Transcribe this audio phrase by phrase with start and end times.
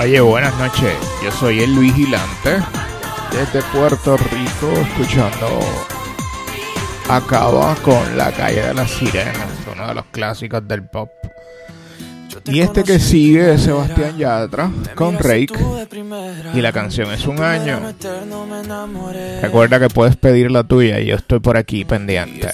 [0.00, 0.94] Oye, buenas noches.
[1.22, 2.56] Yo soy el Luis Gilante
[3.32, 5.60] desde Puerto Rico, escuchando
[7.06, 11.10] Acaba con la calle de las sirenas, uno de los clásicos del pop.
[12.46, 15.52] Y este que sigue es Sebastián Yatra con Rake
[16.54, 17.80] y la canción es un año.
[19.42, 22.48] Recuerda que puedes pedir la tuya y yo estoy por aquí pendiente.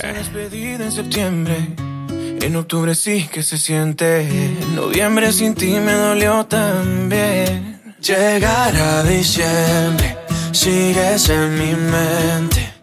[2.40, 4.20] En octubre sí que se siente.
[4.22, 7.82] En noviembre sin ti me dolió también.
[8.00, 10.16] Llegar a diciembre,
[10.52, 12.74] sigues en mi mente.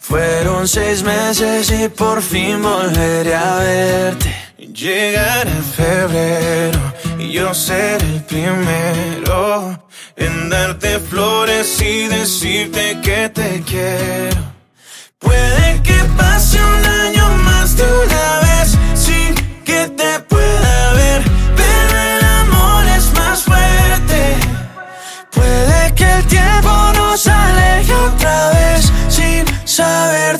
[0.00, 4.34] Fueron seis meses y por fin volveré a verte.
[4.58, 6.80] Llegar a febrero
[7.18, 14.52] y yo ser el primero en darte flores y decirte que te quiero.
[15.18, 18.78] Puede que pase un año más de una vez
[19.70, 21.22] que te pueda ver,
[21.56, 24.20] pero el amor es más fuerte.
[25.30, 30.39] Puede que el tiempo nos aleje otra vez sin saber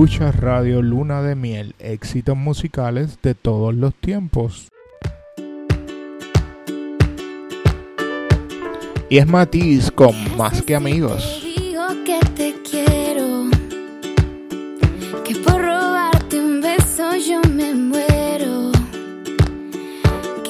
[0.00, 4.70] Escuchas Radio Luna de Miel, éxitos musicales de todos los tiempos.
[9.10, 11.42] Y es Matiz con Más que Amigos.
[11.42, 13.50] Te digo que te quiero,
[15.22, 18.72] que por robarte un beso yo me muero.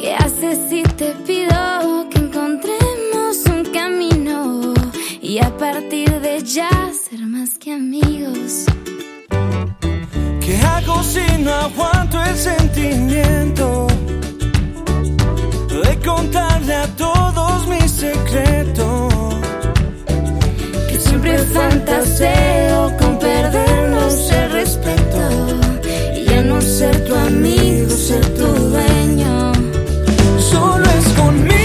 [0.00, 4.74] ¿Qué haces si te pido que encontremos un camino
[5.20, 8.66] y a partir de ya ser más que amigos?
[10.50, 13.86] ¿Qué hago si no aguanto el sentimiento
[15.84, 19.14] de contarle a todos mis secretos?
[20.88, 25.20] Que siempre fantaseo con perdernos el respeto
[26.16, 29.52] y ya no ser tu amigo, ser tu dueño.
[30.50, 31.59] Solo es conmigo,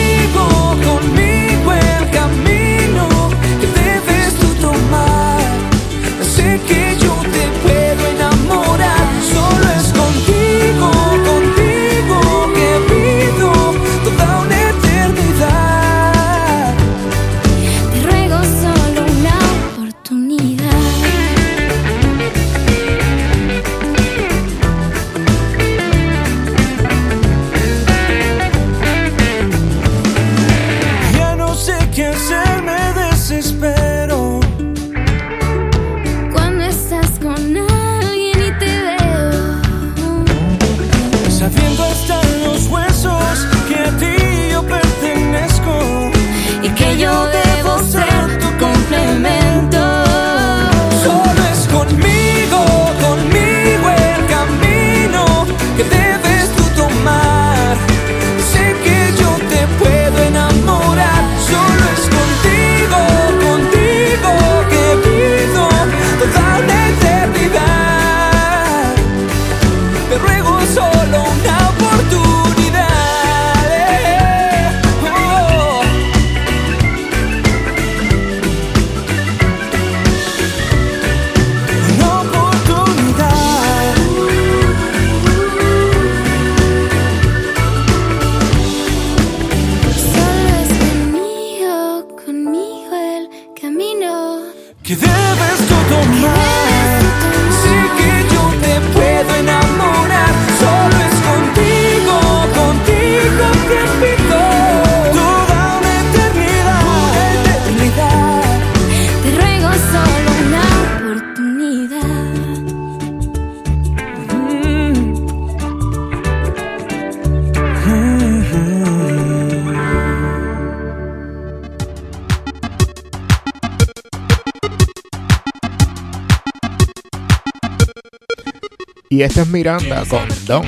[129.25, 130.65] esta es Miranda con Don.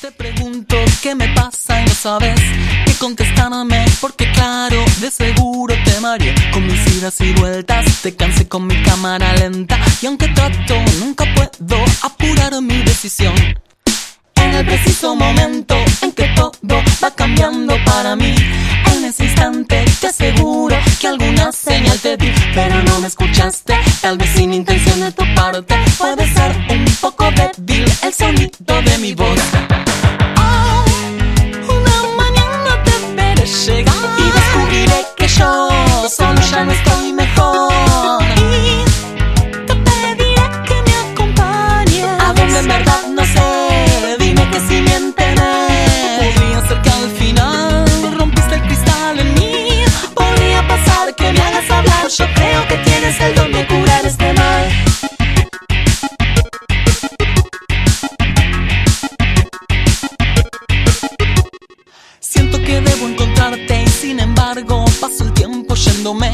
[0.00, 2.40] Te pregunto qué me pasa y no sabes
[2.86, 8.46] qué contestarme porque claro, de seguro te mareé con mis idas y vueltas, te cansé
[8.46, 13.34] con mi cámara lenta y aunque trato nunca puedo apurar mi decisión.
[14.42, 16.52] En el preciso momento en que todo
[17.02, 18.34] va cambiando para mí,
[18.92, 24.18] en ese instante te aseguro que alguna señal te di, pero no me escuchaste, tal
[24.18, 29.14] vez sin intención de tu parte, puede ser un poco débil el sonido de mi
[29.14, 29.38] voz.
[30.36, 30.84] Oh,
[31.78, 33.91] una mañana te veré llegar
[66.02, 66.32] tiempo yéndome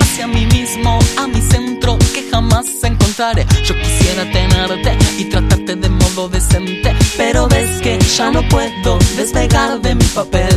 [0.00, 3.46] hacia mí mismo, a mi centro que jamás encontraré.
[3.64, 9.80] Yo quisiera tenerte y tratarte de modo decente, pero ves que ya no puedo despegar
[9.80, 10.54] de mi papel.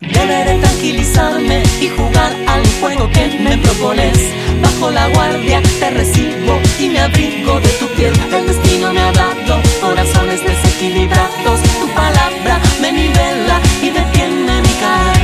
[0.00, 4.18] Deberé tranquilizarme y jugar al juego que me propones.
[4.62, 8.12] Bajo la guardia te recibo y me abrigo de tu piel.
[8.34, 11.60] El destino me ha dado corazones desequilibrados.
[11.80, 15.19] Tu palabra me nivela y detiene mi caer.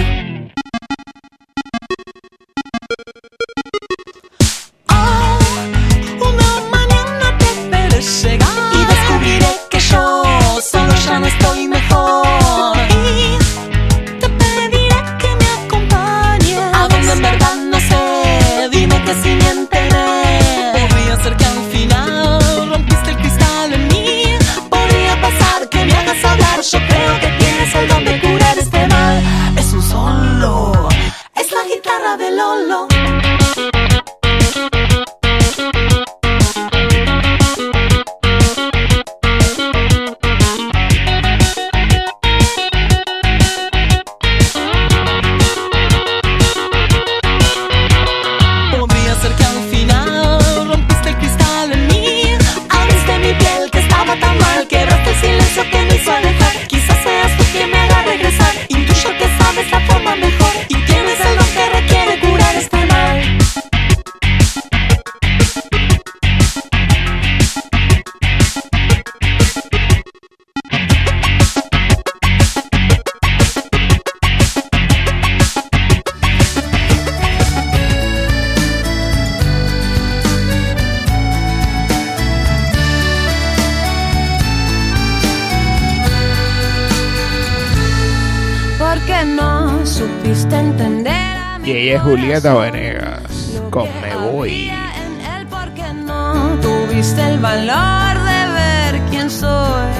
[92.36, 94.68] Julieta Venegas con Me Voy.
[94.68, 99.90] En él porque no tuviste el valor de ver quién soy.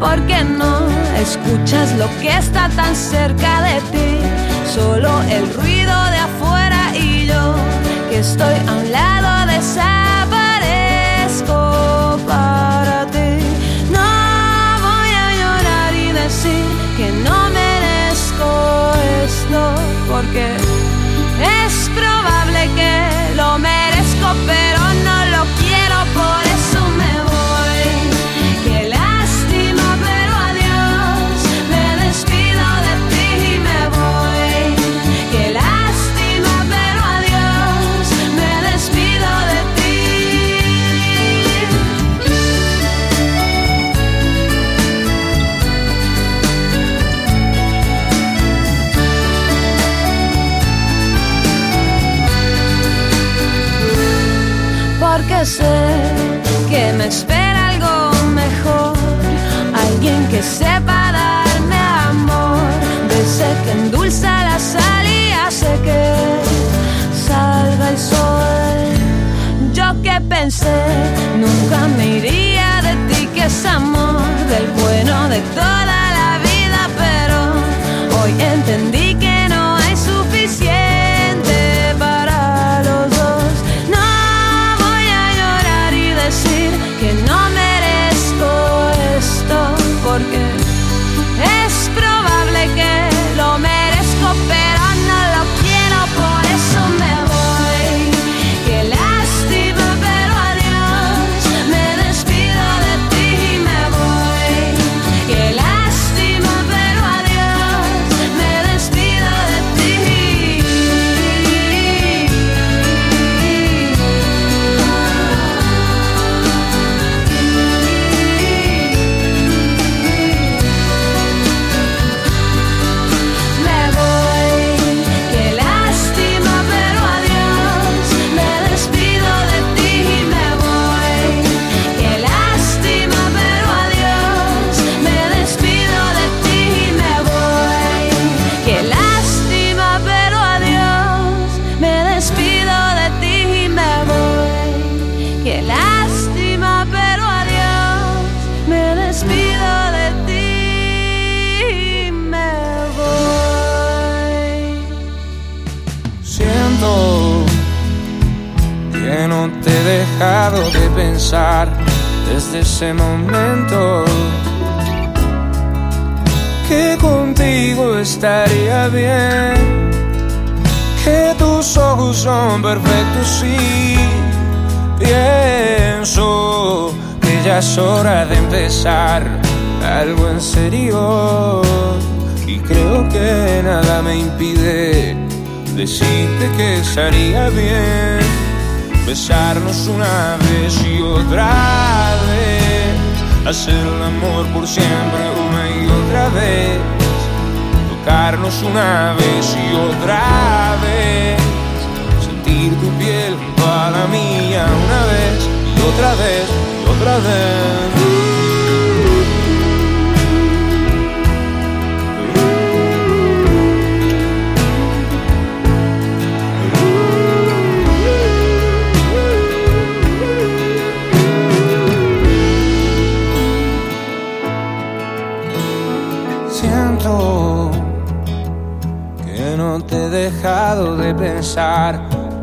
[0.00, 0.80] Porque no
[1.20, 4.20] escuchas lo que está tan cerca de ti,
[4.74, 7.54] solo el ruido de afuera y yo
[8.08, 9.13] que estoy a un lado
[20.24, 20.73] porque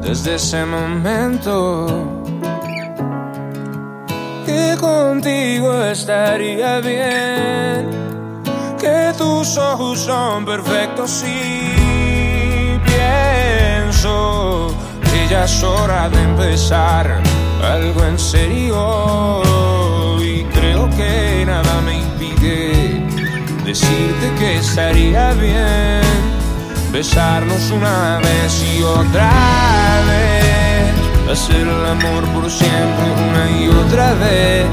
[0.01, 1.87] desde ese momento.
[4.45, 7.89] Que contigo estaría bien,
[8.79, 17.21] que tus ojos son perfectos y pienso que ya es hora de empezar
[17.63, 19.41] algo en serio.
[20.21, 23.05] Y creo que nada me impide
[23.63, 26.30] decirte que estaría bien
[26.91, 29.31] besarnos una vez y otra
[30.07, 34.65] vez, hacer el amor por siempre una y otra vez,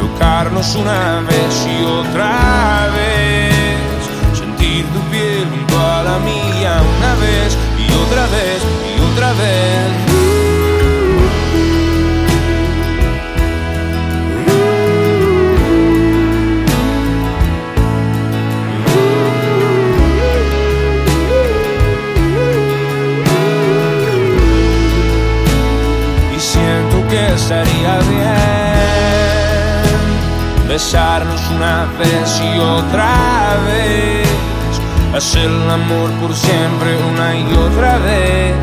[0.00, 7.56] tocarnos una vez y otra vez, sentir tu piel junto a la mía una vez
[7.78, 8.62] y otra vez
[8.96, 10.11] y otra vez.
[27.42, 28.32] Estaría bien
[30.68, 34.28] besarnos una vez y otra vez,
[35.12, 38.54] hacer el amor por siempre una y otra vez,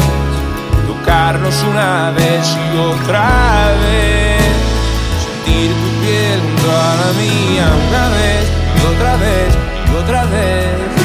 [0.88, 4.42] tocarnos una vez y otra vez,
[5.26, 8.44] sentir tu piel junto a la mía una vez
[8.76, 9.50] y otra vez
[9.88, 10.99] y otra vez.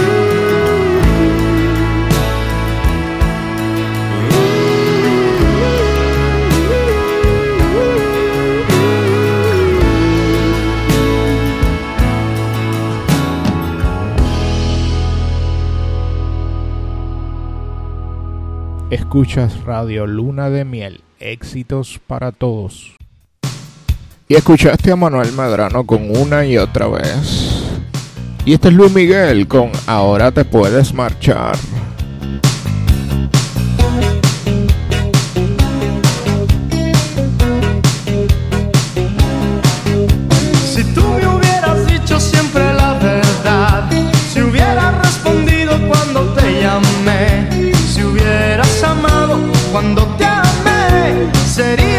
[19.14, 22.96] Escuchas Radio Luna de Miel, éxitos para todos.
[24.27, 27.62] Y escuchaste a Manuel Medrano con una y otra vez.
[28.44, 31.55] Y este es Luis Miguel con Ahora te puedes marchar.
[49.74, 51.93] Cuando te amé, serías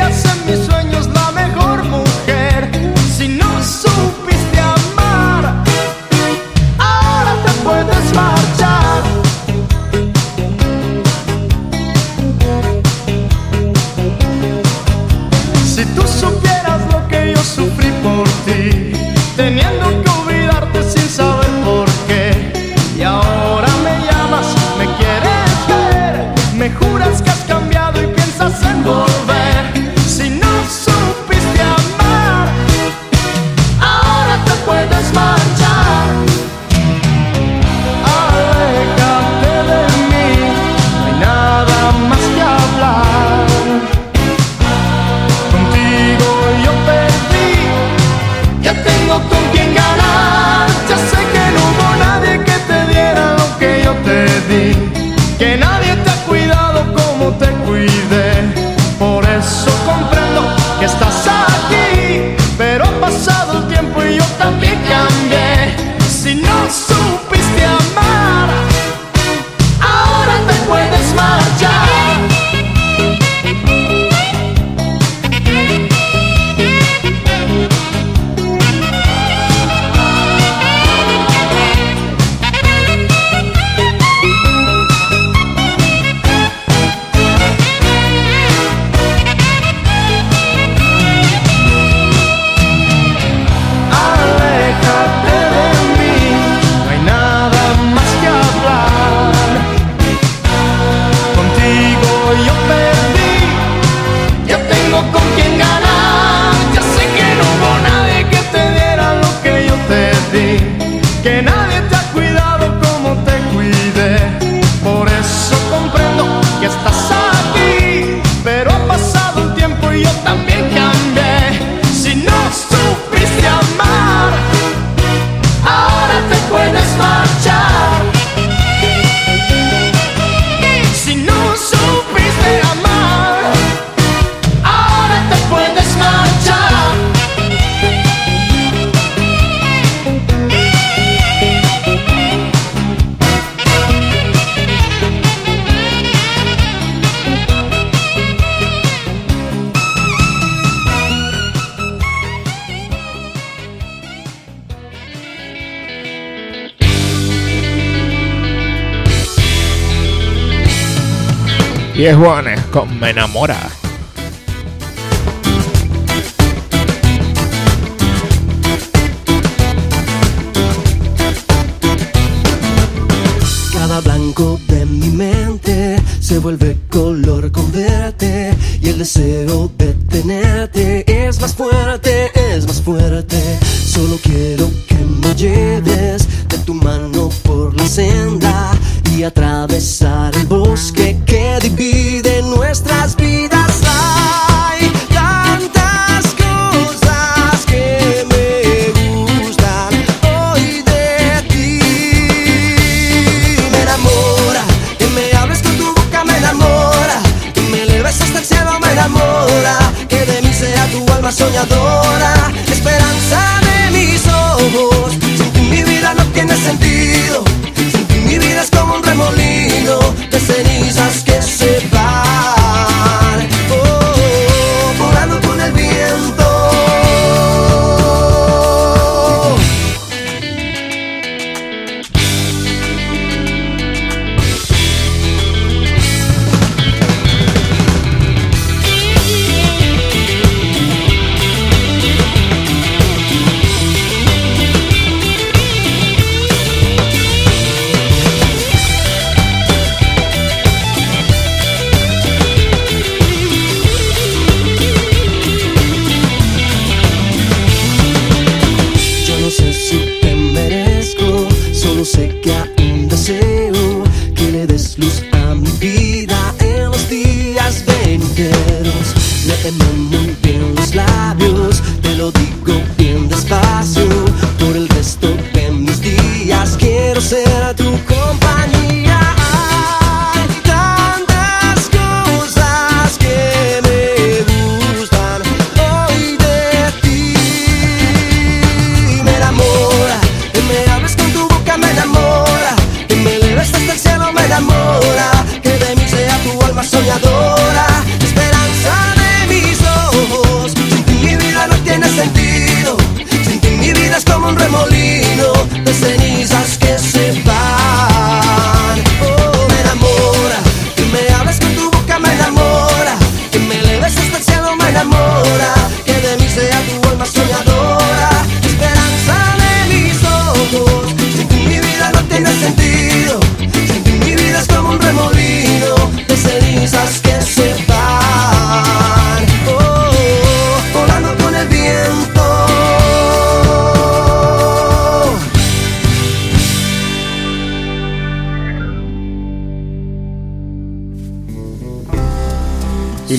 [162.05, 163.74] Diez Juanes con Me Enamora.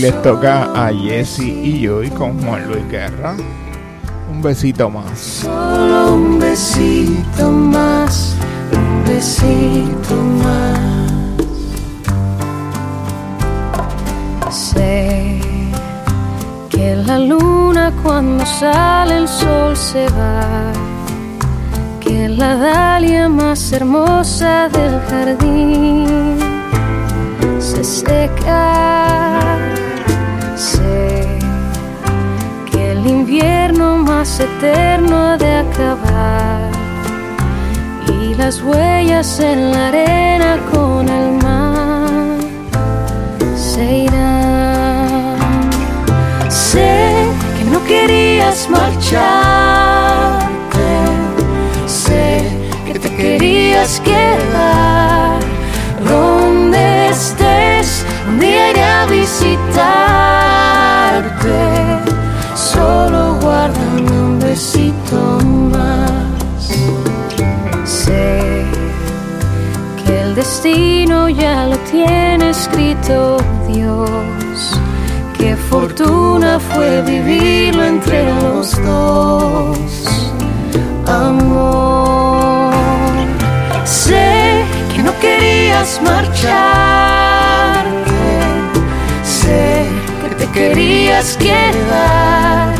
[0.07, 3.35] les toca a Jesse y yo y con Juan Luis Guerra.
[4.31, 5.19] Un besito más.
[5.19, 8.37] Solo un besito más,
[8.73, 10.15] un besito
[10.45, 10.79] más.
[14.55, 15.41] Sé
[16.71, 20.73] que la luna cuando sale el sol se va,
[21.99, 26.39] que la dalia más hermosa del jardín
[27.59, 29.26] se seca
[34.41, 36.71] eterno de acabar
[38.21, 42.37] y las huellas en la arena con el mar
[43.57, 45.37] se irán.
[46.51, 47.15] Sé
[47.57, 49.27] que no querías marcharte,
[51.87, 52.43] sé
[52.87, 55.41] que te querías quedar
[56.07, 60.37] donde estés, un día iré a visitarte.
[76.77, 79.79] fue vivirlo entre los dos.
[81.07, 82.75] Amor,
[83.85, 84.63] sé
[84.95, 86.45] que no querías marcharte,
[89.25, 89.87] sé
[90.29, 92.75] que te querías quedar.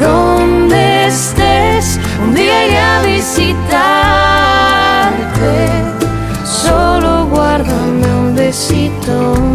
[0.00, 3.68] Donde estés, un día iré a visitarte.
[6.44, 9.47] Solo guárdame un besito.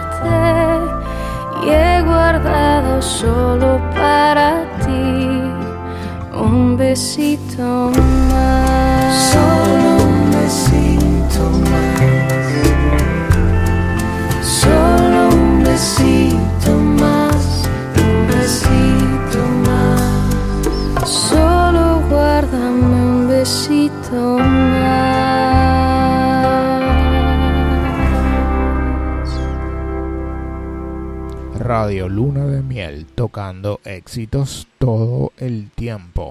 [0.00, 0.40] Visitarte.
[1.64, 5.42] Y he guardado solo para ti
[6.38, 7.92] un besito
[31.98, 36.30] Luna de Miel tocando éxitos todo el tiempo.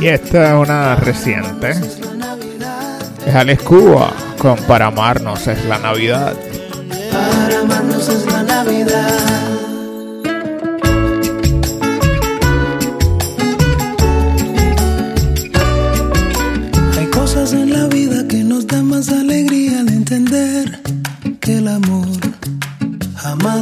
[0.00, 1.70] Y esta es una reciente.
[3.26, 6.34] Es Alex Cuba con Para amarnos es la Navidad.
[7.10, 9.51] Para amarnos es la Navidad.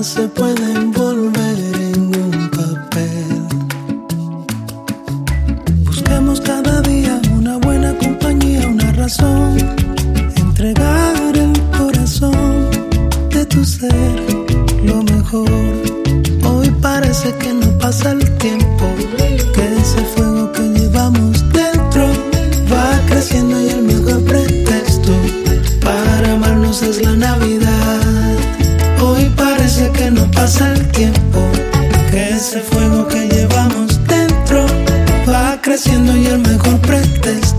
[0.02, 3.46] Se puede envolver en un papel.
[5.84, 9.58] Busquemos cada día una buena compañía, una razón,
[10.36, 12.70] entregar el corazón
[13.30, 14.16] de tu ser,
[14.84, 15.50] lo mejor.
[16.44, 18.84] Hoy parece que no pasa el tiempo,
[19.54, 22.06] que ese fuego que llevamos dentro
[22.72, 23.82] va creciendo y el
[30.50, 31.40] pasa el tiempo,
[32.10, 34.66] que ese fuego que llevamos dentro
[35.28, 37.49] va creciendo y el mejor pretexto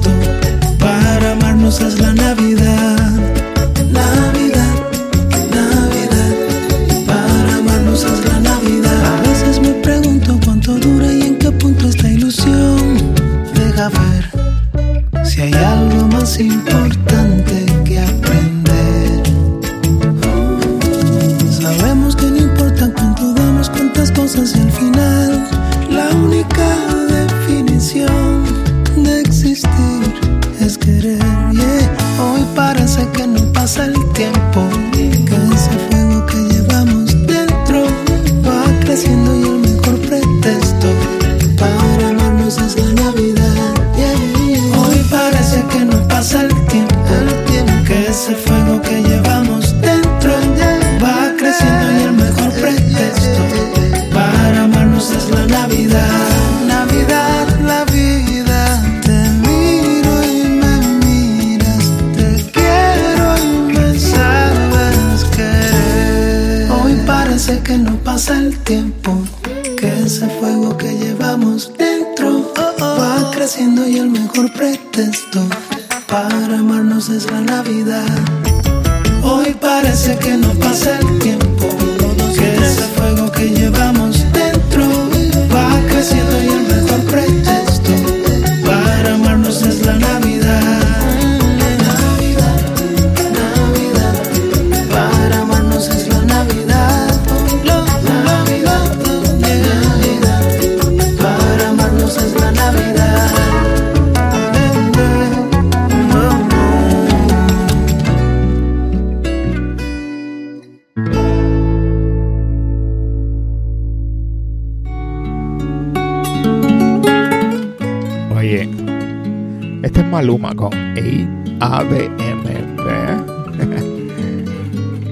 [120.21, 122.47] Maluma con ADMB.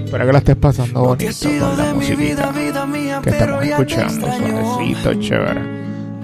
[0.06, 2.52] Espero que la estés pasando bonito con la musiquita
[3.24, 4.28] que estamos escuchando.
[4.28, 5.62] Suavecito, chévere.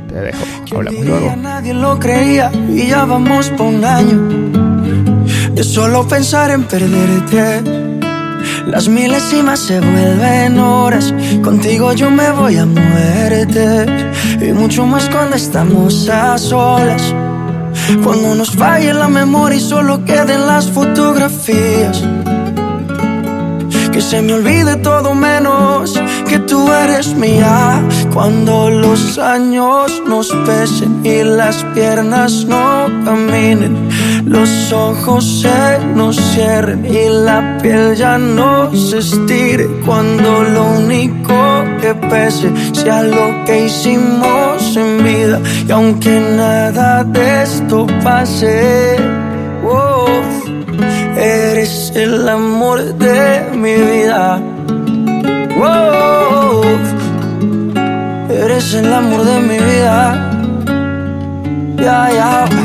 [0.08, 0.44] Te dejo.
[0.76, 1.36] Hablamos luego.
[1.36, 4.22] Nadie lo creía y ya vamos por un año
[5.56, 7.64] de solo pensar en perderte.
[8.68, 11.12] Las milésimas se vuelven horas.
[11.44, 13.88] Contigo yo me voy a muerte.
[14.48, 17.16] Y mucho más cuando estamos a solas.
[18.04, 22.04] Cuando nos falle la memoria y solo queden las fotografías.
[23.92, 27.82] Que se me olvide todo menos que tú eres mía.
[28.14, 33.90] Cuando los años nos pesen y las piernas no caminen,
[34.26, 39.68] los ojos se nos cierren y la piel ya no se estire.
[39.86, 41.36] Cuando lo único
[41.82, 48.96] que pese sea lo que hicimos en vida Y aunque nada de esto pase,
[49.64, 50.08] oh,
[51.18, 54.40] eres el amor de mi vida.
[55.58, 56.64] Oh,
[58.30, 60.32] eres el amor de mi vida.
[61.78, 62.65] Ya, ya.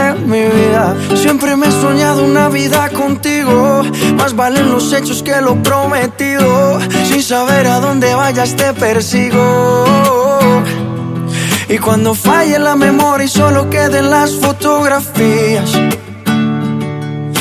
[1.15, 3.83] Siempre me he soñado una vida contigo.
[4.15, 6.79] Más valen los hechos que lo prometido.
[7.09, 9.83] Sin saber a dónde vayas te persigo.
[11.67, 15.77] Y cuando falle la memoria y solo queden las fotografías.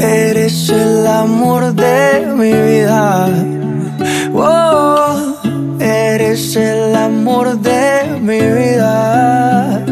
[0.00, 3.28] eres el amor de mi vida.
[4.34, 5.36] Oh,
[5.80, 9.84] eres el amor de mi vida.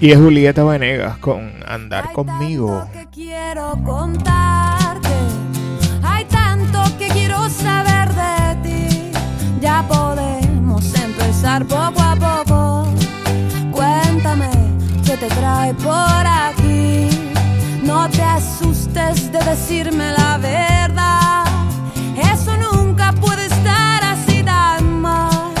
[0.00, 2.86] Y es Julieta Venegas con Andar conmigo.
[2.92, 5.08] que quiero contarte.
[6.02, 8.03] Hay tanto que quiero saber.
[9.64, 12.86] Ya podemos empezar poco a poco.
[13.72, 14.50] Cuéntame
[15.06, 17.08] qué te trae por aquí.
[17.82, 21.44] No te asustes de decirme la verdad.
[22.30, 25.54] Eso nunca puede estar así tan mal.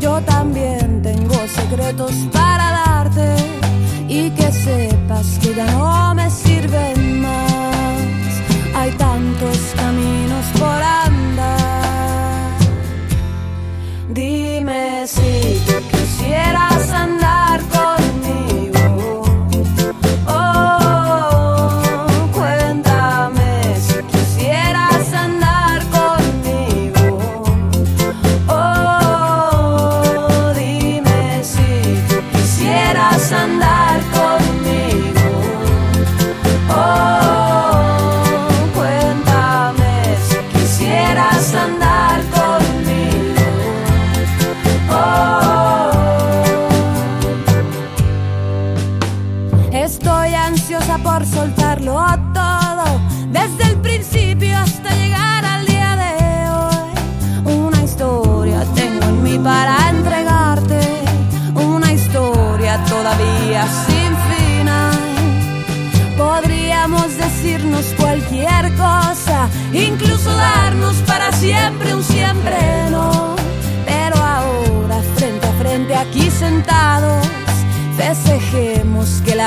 [0.00, 3.36] Yo también tengo secretos para darte
[4.08, 6.09] y que sepas que ya no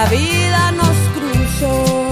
[0.04, 2.08] la vida nos cruzó.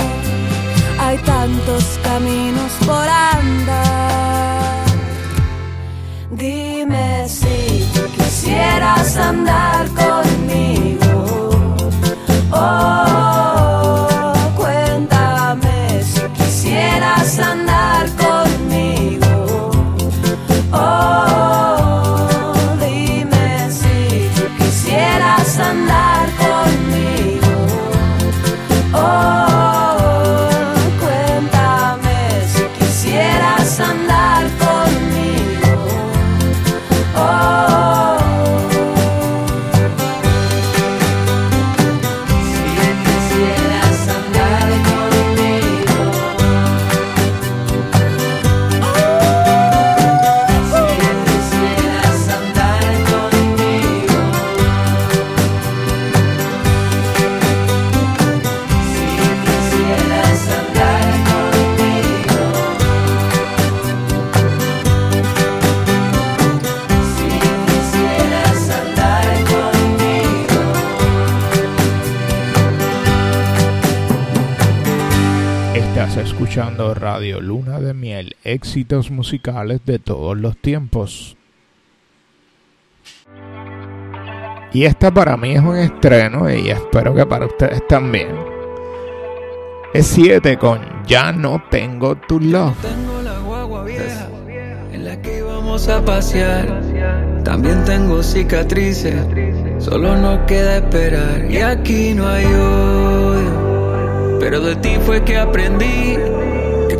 [0.99, 3.90] Hay tantos caminos por andar.
[76.93, 81.37] Radio Luna de Miel, éxitos musicales de todos los tiempos.
[84.73, 88.29] Y esta para mí es un estreno y espero que para ustedes también.
[89.93, 92.77] Es 7 con Ya no tengo tu love.
[92.81, 94.29] Tengo la guagua vieja
[94.93, 96.81] en la que íbamos a pasear.
[97.43, 99.25] También tengo cicatrices,
[99.79, 101.51] solo nos queda esperar.
[101.51, 106.17] Y aquí no hay odio, pero de ti fue que aprendí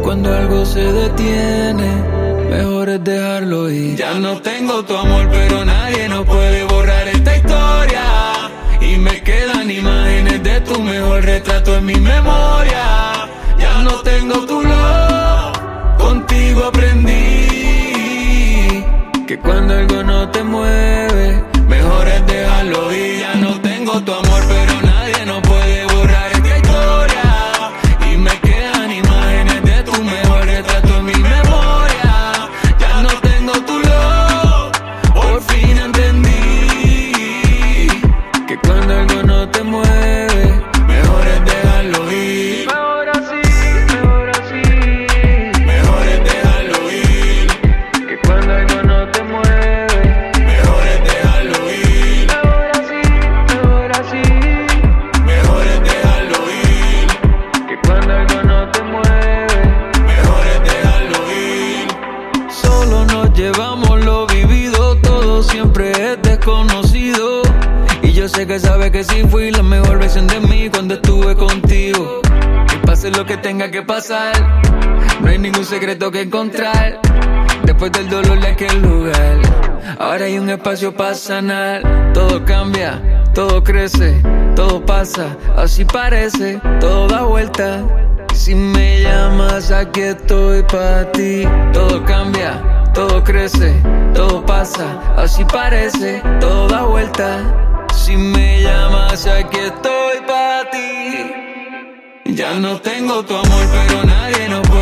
[0.02, 1.90] cuando algo se detiene,
[2.50, 3.96] mejor es dejarlo ir.
[3.96, 8.04] Ya no tengo tu amor, pero nadie nos puede borrar esta historia.
[8.82, 13.28] Y me quedan imágenes de tu mejor retrato en mi memoria.
[13.60, 15.58] Ya no tengo tu love,
[15.98, 17.12] contigo aprendí
[19.28, 21.44] que cuando algo no te mueve,
[75.92, 77.02] secreto que encontrar.
[77.64, 79.38] Después del dolor de aquel lugar,
[80.00, 82.14] ahora hay un espacio para sanar.
[82.14, 83.02] Todo cambia,
[83.34, 84.22] todo crece,
[84.56, 87.84] todo pasa, así parece, todo da vuelta.
[88.34, 91.44] Si me llamas, aquí estoy para ti.
[91.74, 92.54] Todo cambia,
[92.94, 93.74] todo crece,
[94.14, 94.86] todo pasa,
[95.18, 97.88] así parece, todo da vuelta.
[97.94, 101.52] Si me llamas, aquí estoy para ti.
[102.34, 104.81] Ya no tengo tu amor, pero nadie nos puede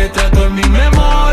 [0.00, 1.29] retrato en mi memoria.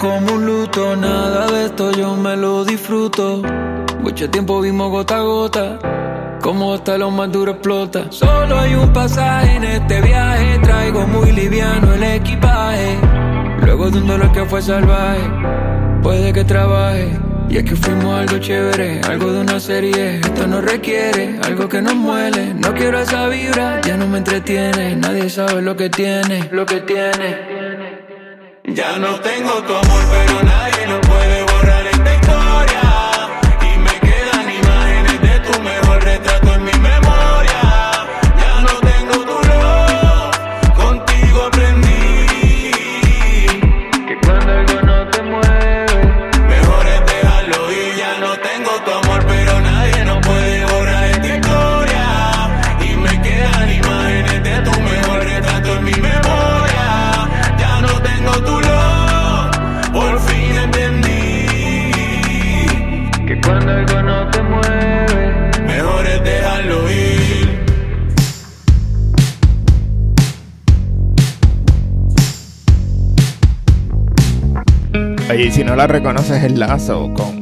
[0.00, 3.42] Como un luto, nada de esto yo me lo disfruto.
[4.00, 5.78] Mucho tiempo vimos gota a gota,
[6.40, 8.06] como hasta lo más duro explota.
[8.08, 12.98] Solo hay un pasaje en este viaje, traigo muy liviano el equipaje.
[13.62, 15.20] Luego de un dolor que fue salvaje,
[16.02, 17.18] puede que trabaje.
[17.50, 20.20] Y es que fuimos algo chévere, algo de una serie.
[20.20, 22.54] Esto no requiere algo que nos muele.
[22.54, 24.96] No quiero esa vibra, ya no me entretiene.
[24.96, 27.49] Nadie sabe lo que tiene, lo que tiene.
[28.80, 31.19] Ya no tengo tu amor, pero nadie lo puede
[75.30, 77.39] Oye, si no la reconoces, el lazo con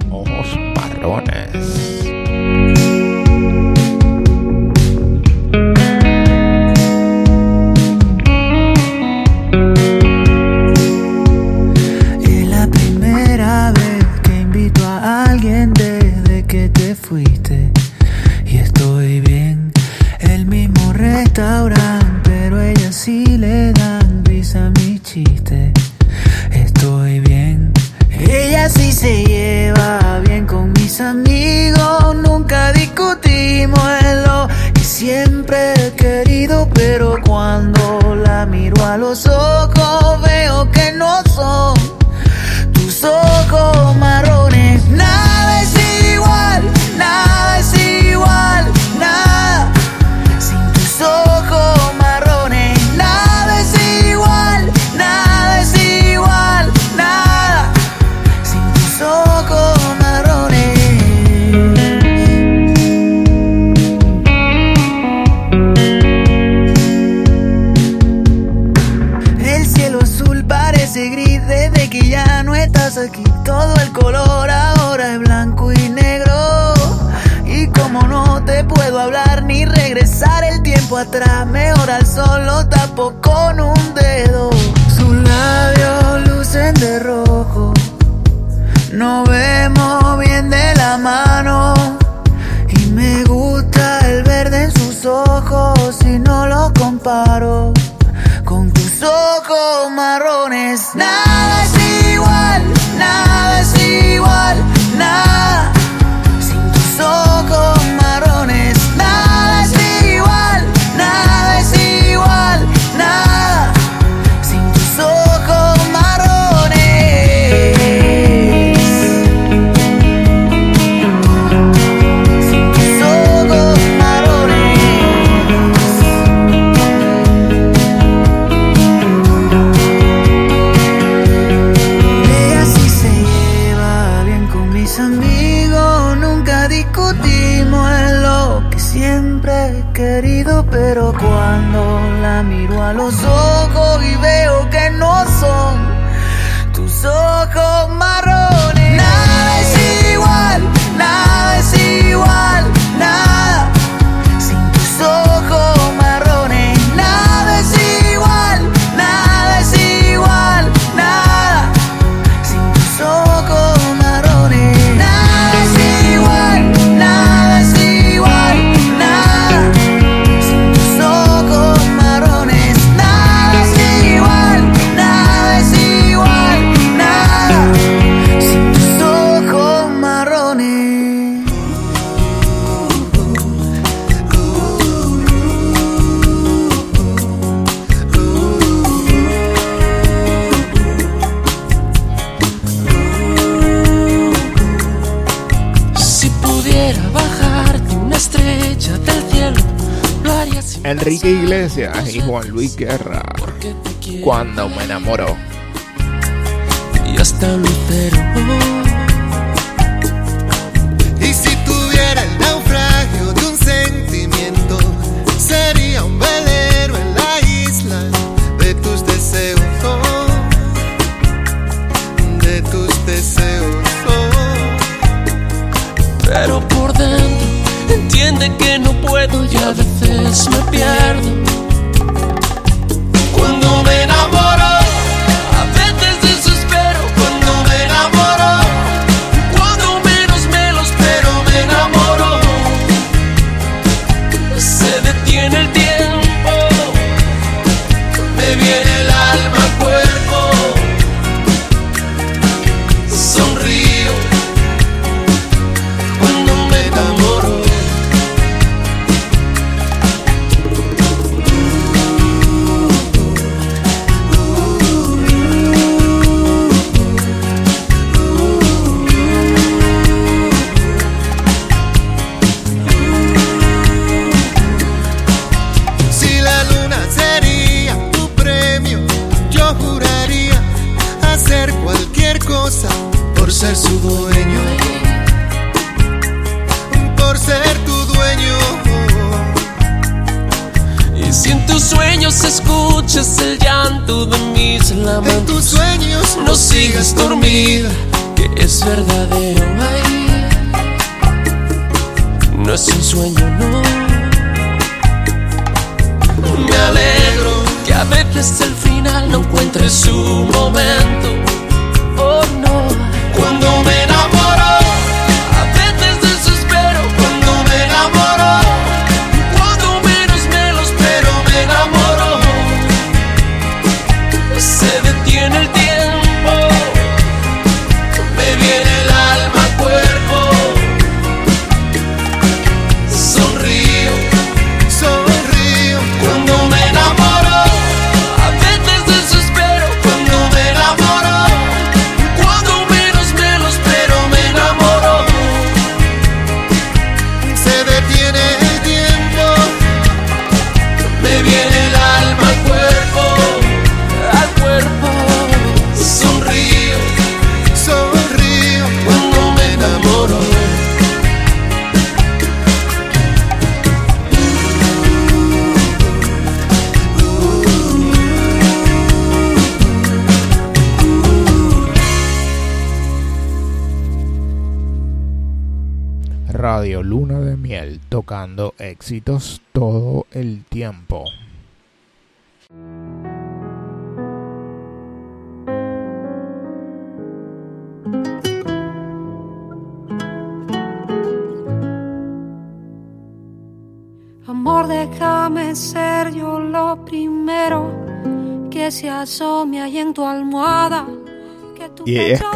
[207.18, 208.57] Hasta lucero.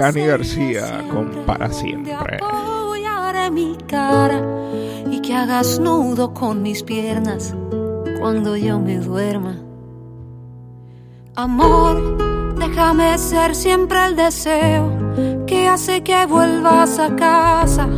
[0.03, 2.39] Cani García con Para Siempre.
[2.43, 4.43] apoyaré mi cara
[5.09, 7.55] y que hagas nudo con mis piernas
[8.19, 9.59] cuando yo me duerma.
[11.37, 14.91] Amor, déjame ser siempre el deseo
[15.47, 17.89] que hace que vuelvas a casa,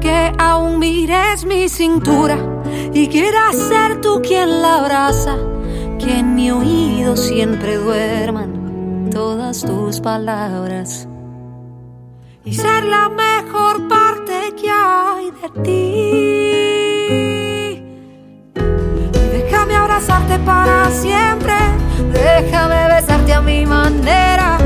[0.00, 2.38] que aún mires mi cintura
[2.94, 5.36] y quieras ser tú quien la abraza,
[5.98, 11.09] que en mi oído siempre duerman todas tus palabras
[12.44, 15.70] y ser la mejor parte que hay de ti.
[19.14, 21.54] Y déjame abrazarte para siempre,
[22.12, 24.58] déjame besarte a mi manera,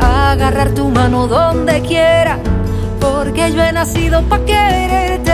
[0.00, 2.38] agarrar tu mano donde quiera,
[3.00, 5.32] porque yo he nacido para quererte.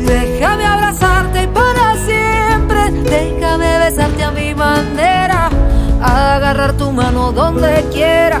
[0.00, 5.48] Déjame abrazarte para siempre, déjame besarte a mi manera,
[6.02, 8.40] agarrar tu mano donde quiera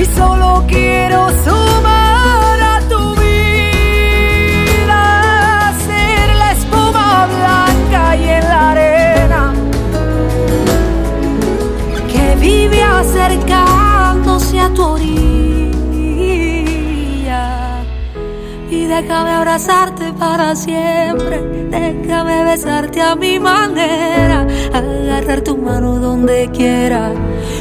[0.00, 5.02] y solo quiero sumar a tu vida,
[5.86, 9.52] ser la espuma blanca y en la arena
[12.12, 15.08] que vive acercándose a tu orilla.
[18.70, 21.40] Y déjame abrazarte para siempre,
[21.70, 27.10] déjame besarte a mi manera, agarrar tu mano donde quiera,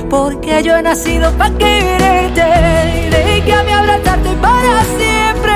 [0.09, 2.43] porque yo he nacido para quererte,
[3.11, 5.53] déjame abrazarte para siempre,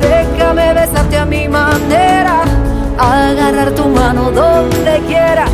[0.00, 2.42] déjame besarte a mi manera,
[2.98, 5.46] agarrar tu mano donde quiera,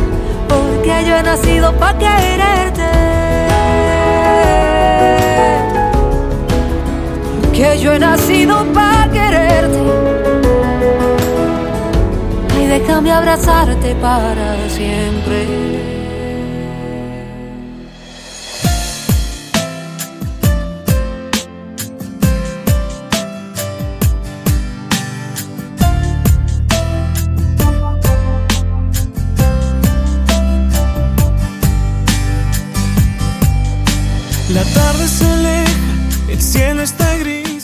[0.47, 3.05] porque yo he nacido para quererte.
[7.55, 9.79] que yo he nacido para quererte.
[12.53, 15.64] Ay, déjame abrazarte para siempre.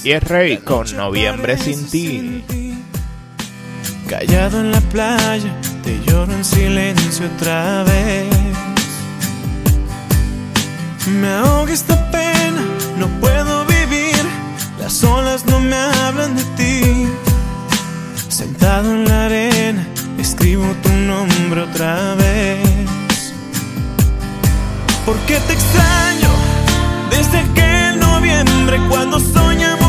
[0.03, 2.43] Y es Rey con Noviembre sin ti.
[4.09, 8.27] Callado en la playa, te lloro en silencio otra vez.
[11.07, 12.63] Me ahoga esta pena,
[12.97, 14.25] no puedo vivir.
[14.79, 17.07] Las olas no me hablan de ti.
[18.27, 19.87] Sentado en la arena,
[20.17, 23.33] escribo tu nombre otra vez.
[25.05, 26.29] Porque te extraño
[27.11, 29.80] desde aquel noviembre cuando soñamos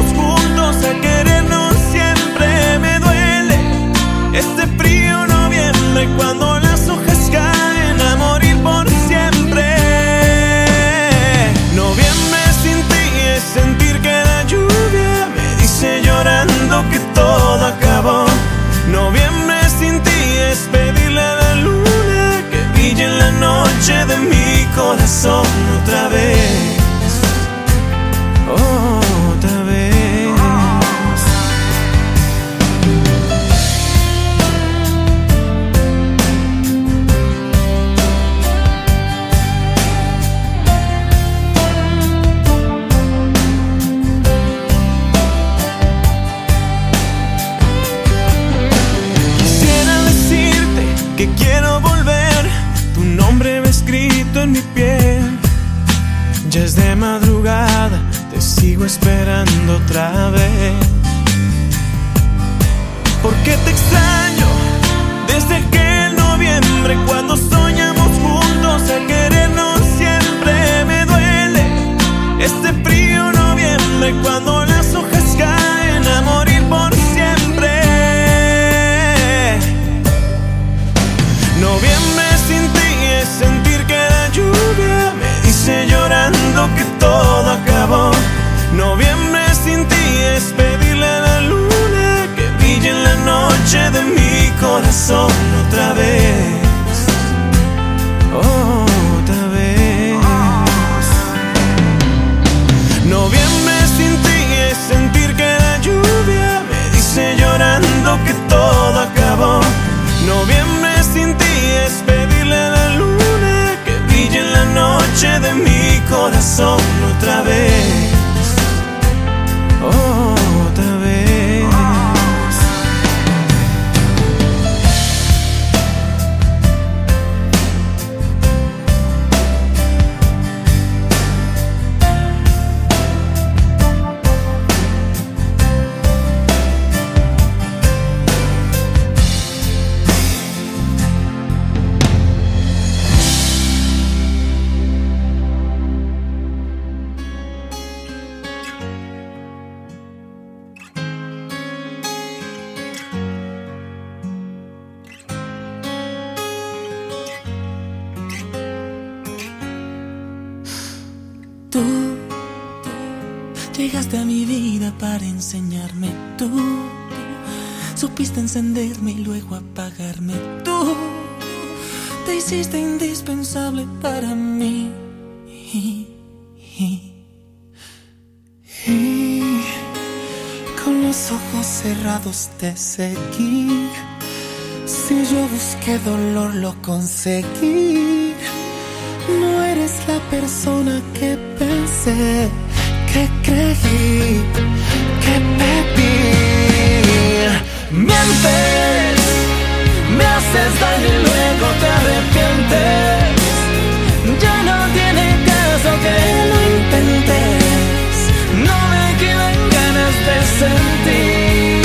[210.63, 211.83] sentir.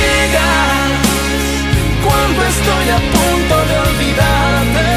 [0.00, 0.90] Llegas
[2.04, 4.88] cuando estoy a punto de olvidarte.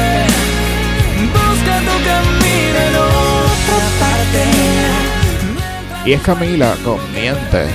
[1.36, 4.44] Busca tu camino en otra parte.
[6.04, 7.72] Y es Camila con Mientes.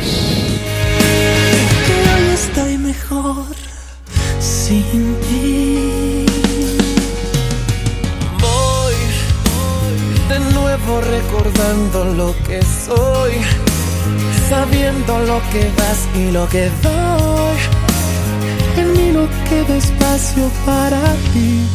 [1.85, 3.55] Que hoy estoy mejor
[4.39, 6.25] sin ti.
[8.39, 8.99] Voy
[10.29, 13.33] de nuevo recordando lo que soy,
[14.49, 17.57] sabiendo lo que das y lo que doy.
[18.77, 21.01] En mí no queda espacio para
[21.33, 21.67] ti.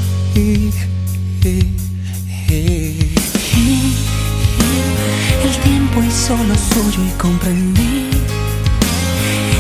[5.45, 8.11] El tiempo hizo lo suyo y comprendí.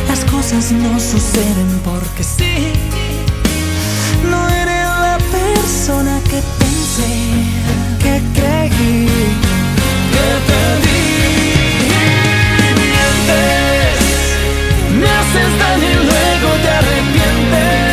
[0.08, 2.72] Las cosas no suceden porque sí.
[4.30, 7.12] No eres la persona que pensé,
[8.02, 9.08] que creí,
[10.12, 10.26] que.
[10.46, 11.05] Mientes,
[15.59, 17.86] daño y luego te arrepientes.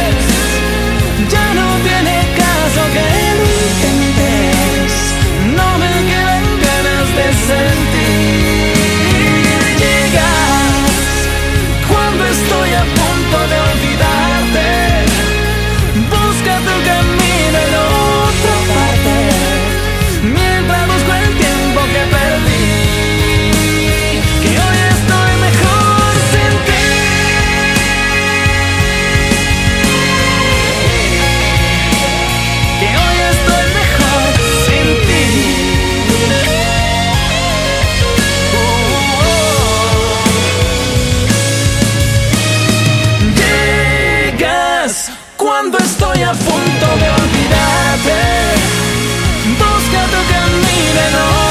[50.74, 51.43] Camino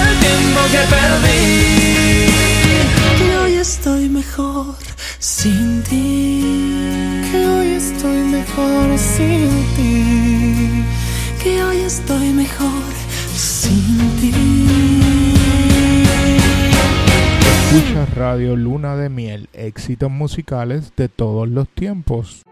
[0.00, 1.42] en el tiempo que perdí.
[3.18, 4.76] Que hoy estoy mejor
[5.18, 7.22] sin ti.
[7.30, 10.84] Que hoy estoy mejor sin ti.
[11.42, 12.82] Que hoy estoy mejor
[13.34, 14.32] sin ti.
[17.72, 22.42] Escucha Radio Luna de Miel, éxitos musicales de todos los tiempos.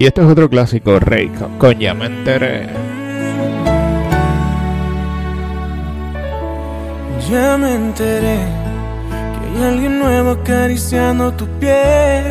[0.00, 2.68] Y este es otro clásico, Rey, con Ya me enteré.
[7.30, 8.38] Ya me enteré
[9.10, 12.24] que hay alguien nuevo acariciando tu piel.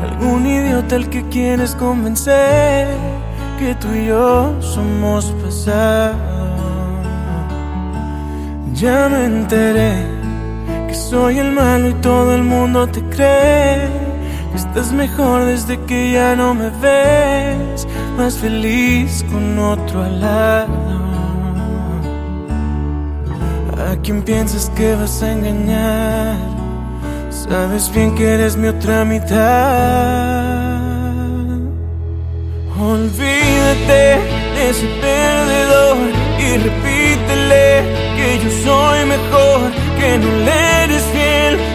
[0.00, 2.86] Algún idiota al que quieres convencer
[3.58, 6.14] que tú y yo somos pasado.
[8.74, 9.92] Ya me enteré
[10.86, 14.01] que soy el malo y todo el mundo te cree.
[14.54, 17.86] Estás mejor desde que ya no me ves.
[18.16, 20.92] Más feliz con otro al lado.
[23.90, 26.36] ¿A quién piensas que vas a engañar?
[27.30, 29.32] Sabes bien que eres mi otra mitad.
[32.80, 34.18] Olvídate
[34.54, 35.96] de ese perdedor
[36.38, 37.82] y repítele
[38.16, 39.60] que yo soy mejor,
[39.98, 40.81] que no le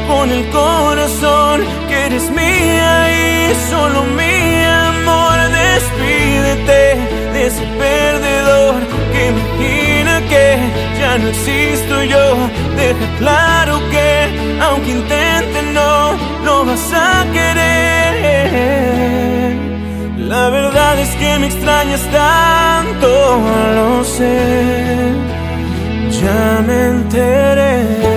[0.08, 5.38] con el corazón, que eres mía y solo mi amor.
[5.64, 6.82] Despídete
[7.34, 8.76] de ese perdedor
[9.12, 10.46] que imagina que
[11.00, 12.26] ya no existo yo.
[12.76, 14.08] Deja claro que
[14.62, 16.14] aunque intente no,
[16.46, 18.08] no vas a querer.
[20.18, 23.40] La verdad es que me extrañas tanto,
[23.76, 25.14] lo sé.
[26.22, 28.17] Ya me enteré.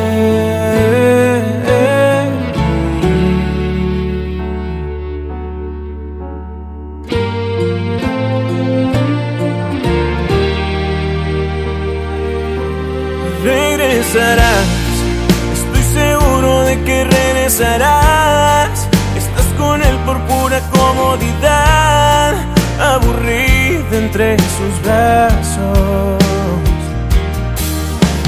[17.50, 18.86] Regresarás.
[19.16, 22.34] Estás con él por pura comodidad,
[22.78, 26.22] aburrida entre sus brazos.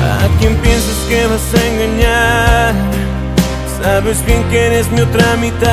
[0.03, 2.75] ¿A quién piensas que vas a engañar?
[3.81, 5.71] Sabes bien que eres mi otra mitad.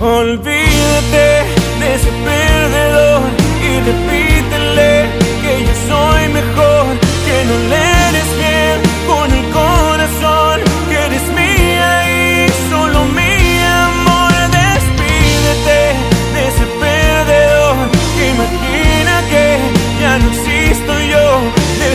[0.00, 1.44] Olvídate
[1.80, 3.22] de ese perdedor
[3.62, 5.08] y repítele
[5.42, 6.84] que yo soy mejor,
[7.26, 8.93] que no le eres bien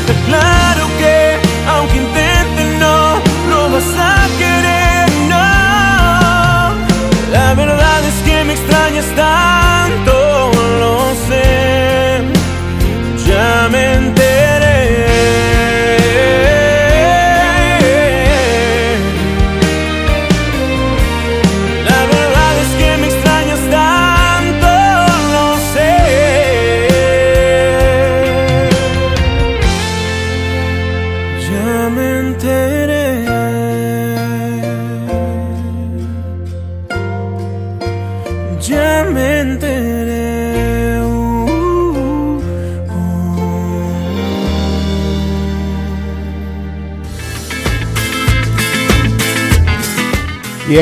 [0.09, 1.37] Deja claro que
[1.67, 5.45] aunque intente no, lo vas a querer, no.
[7.31, 12.23] La verdad es que me extrañas tanto, lo sé.
[13.27, 13.97] Ya me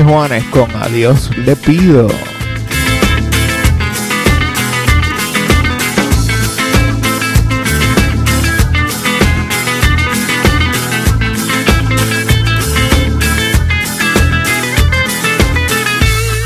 [0.03, 2.07] Juanes con Adiós le pido.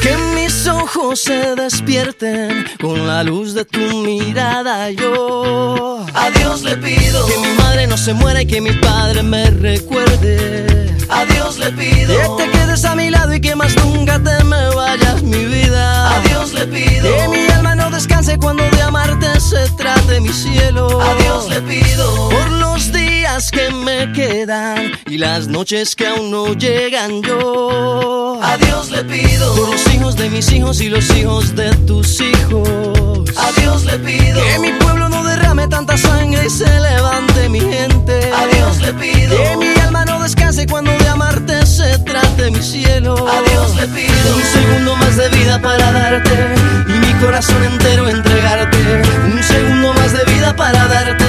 [0.02, 4.92] Que mis ojos se despierten con la luz de tu mirada.
[4.92, 9.24] Yo a Dios le pido que mi madre no se muera y que mi padre
[9.24, 10.96] me recuerde.
[11.10, 15.22] A Dios le pido que a mi lado y que más nunca te me vayas,
[15.24, 16.16] mi vida.
[16.16, 20.30] A Dios le pido que mi alma no descanse cuando de amarte se trate mi
[20.30, 21.02] cielo.
[21.02, 26.32] A Dios le pido por los días que me quedan y las noches que aún
[26.32, 27.22] no llegan.
[27.22, 31.70] Yo a Dios le pido por los hijos de mis hijos y los hijos de
[31.88, 33.30] tus hijos.
[33.38, 37.60] A Dios le pido que mi pueblo no derrame tanta sangre y se levante mi
[37.60, 38.32] gente.
[38.34, 42.62] A Dios le pido que mi alma no descanse cuando de amarte se trate mi
[42.62, 43.16] cielo.
[43.28, 46.56] A Dios le pido un segundo más de vida para darte
[46.88, 49.02] y mi corazón entero entregarte.
[49.26, 51.26] Un segundo más de vida para darte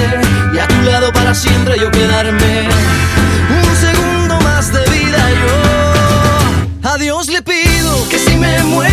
[0.53, 2.69] y a tu lado para siempre yo quedarme.
[3.49, 6.89] Un segundo más de vida yo.
[6.89, 8.92] A Dios le pido que si me muero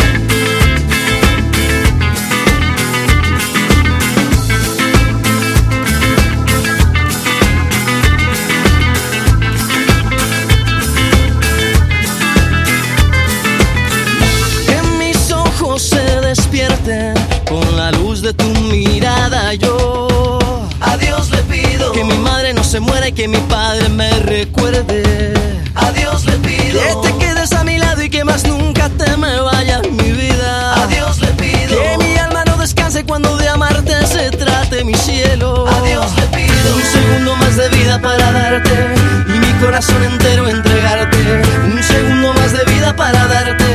[22.99, 25.33] De que mi padre me recuerde.
[25.75, 29.15] A Dios le pido que te quedes a mi lado y que más nunca te
[29.17, 30.83] me vayas mi vida.
[30.83, 34.93] A Dios le pido que mi alma no descanse cuando de amarte se trate mi
[34.93, 35.65] cielo.
[35.67, 38.93] A Dios le pido un segundo más de vida para darte
[39.27, 41.41] y mi corazón entero entregarte.
[41.73, 43.65] Un segundo más de vida para darte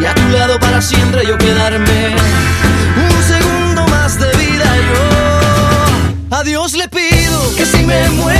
[0.00, 2.14] y a tu lado para siempre yo quedarme.
[2.96, 6.36] Un segundo más de vida yo.
[6.36, 8.39] A Dios le pido que si me muero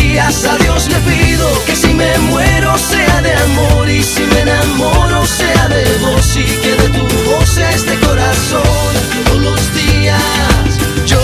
[0.19, 5.25] a Dios le pido que si me muero sea de amor y si me enamoro
[5.25, 8.91] sea de vos y que de tu voz este corazón.
[9.25, 11.19] Todos los días yo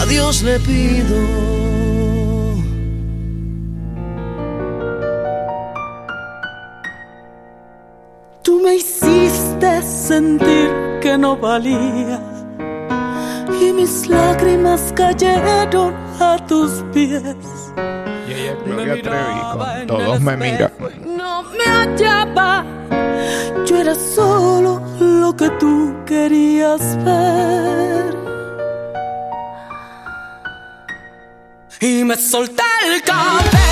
[0.00, 1.16] a Dios le pido.
[8.42, 10.70] Tú me hiciste sentir
[11.00, 12.20] que no valía
[13.60, 17.22] y mis lágrimas cayeron a tus pies.
[18.28, 20.72] Y ella es Gloria Trevi con Todos me miran.
[21.04, 22.64] No me hallaba,
[23.66, 28.14] yo era solo lo que tú querías ver.
[31.80, 33.63] Y me solté el cabello,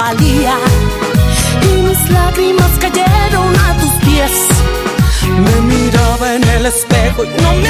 [0.00, 0.56] valía
[1.62, 4.34] y mis lágrimas cayeron a tus pies.
[5.44, 7.69] Me miraba en el espejo y no me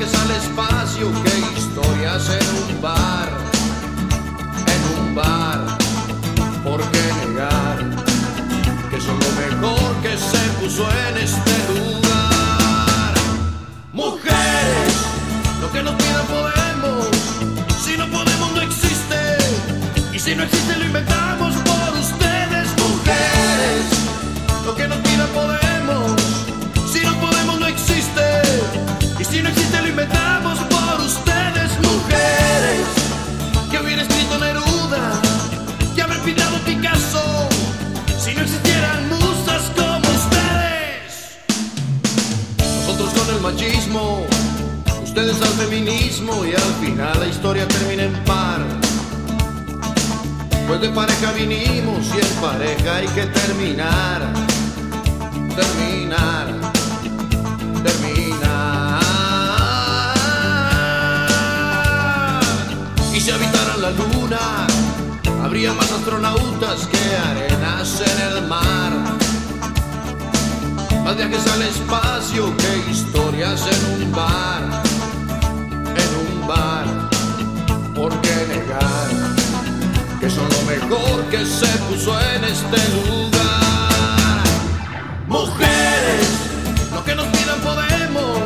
[0.00, 3.28] Viajes al espacio que historias en un bar,
[4.74, 5.78] en un bar.
[6.64, 7.78] ¿Por qué negar
[8.90, 13.14] que son lo mejor que se puso en este lugar?
[13.92, 14.94] Mujeres,
[15.60, 17.08] lo que nos pidan podemos.
[17.84, 19.36] Si no podemos no existe.
[20.12, 23.84] Y si no existe lo inventamos por ustedes, mujeres.
[24.64, 25.59] Lo que nos pidan podemos.
[38.30, 41.40] Si no existieran musas como ustedes.
[42.86, 44.24] Nosotros con el machismo,
[45.02, 48.60] ustedes al feminismo y al final la historia termina en par.
[50.68, 54.32] Pues de pareja vinimos y en pareja hay que terminar,
[55.56, 56.46] terminar,
[57.82, 59.00] terminar.
[63.12, 64.19] Y si habitaran la luna,
[65.50, 68.92] habría más astronautas que arenas en el mar.
[71.02, 74.62] Más viajes al espacio que historias en un bar,
[76.02, 76.86] en un bar.
[77.96, 79.08] ¿Por qué negar
[80.20, 84.44] que son lo mejor que se puso en este lugar?
[85.26, 86.28] Mujeres,
[86.94, 88.38] lo que nos pidan podemos.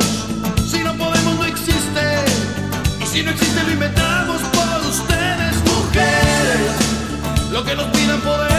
[0.65, 2.05] Si no podemos no existe.
[2.99, 4.24] Y si no existe lo inventamos
[7.55, 8.54] Lo que nos pidan podemos.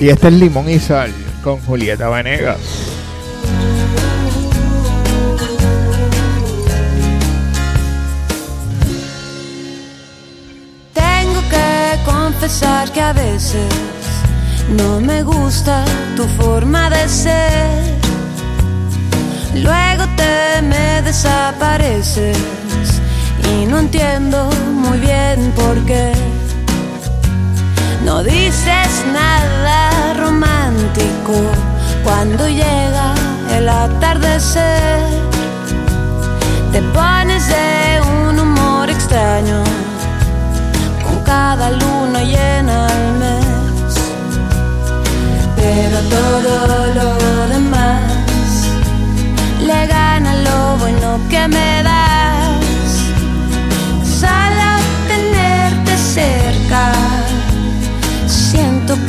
[0.00, 1.12] Y este es Limón y Sal
[1.44, 2.56] con Julieta Vanegas.
[10.94, 13.68] Tengo que confesar que a veces
[14.74, 15.84] no me gusta
[16.16, 18.00] tu forma de ser.
[19.56, 22.38] Luego te me desapareces
[23.52, 26.29] y no entiendo muy bien por qué.
[28.12, 31.32] No dices nada romántico
[32.02, 33.14] cuando llega
[33.56, 34.98] el atardecer.
[36.72, 39.62] Te pones de un humor extraño
[41.04, 43.94] con cada luna llena al mes.
[45.54, 48.66] Pero todo lo demás
[49.60, 52.90] le gana lo bueno que me das.
[54.20, 54.68] Solo
[55.06, 56.92] tenerte cerca,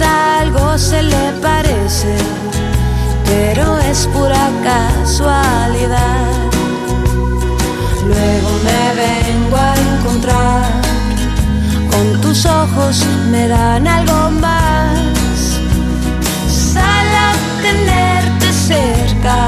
[0.00, 2.16] Algo se le parece,
[3.24, 6.26] pero es pura casualidad.
[8.06, 10.86] Luego me vengo a encontrar
[12.44, 14.98] ojos me dan algo más.
[16.48, 17.32] Sal a
[17.62, 19.46] tenerte cerca,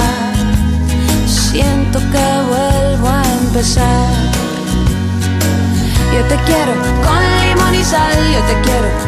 [1.27, 4.09] siento que vuelvo a empezar.
[6.15, 6.73] Yo te quiero
[7.05, 9.08] con limón y sal, yo te quiero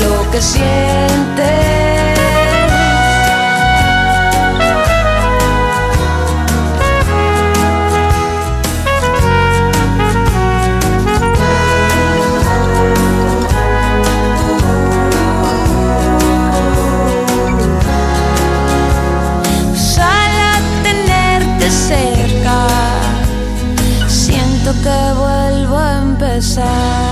[0.00, 1.72] lo que sientes.
[21.88, 22.66] Cerca,
[24.06, 27.11] siento que vuelvo a empezar.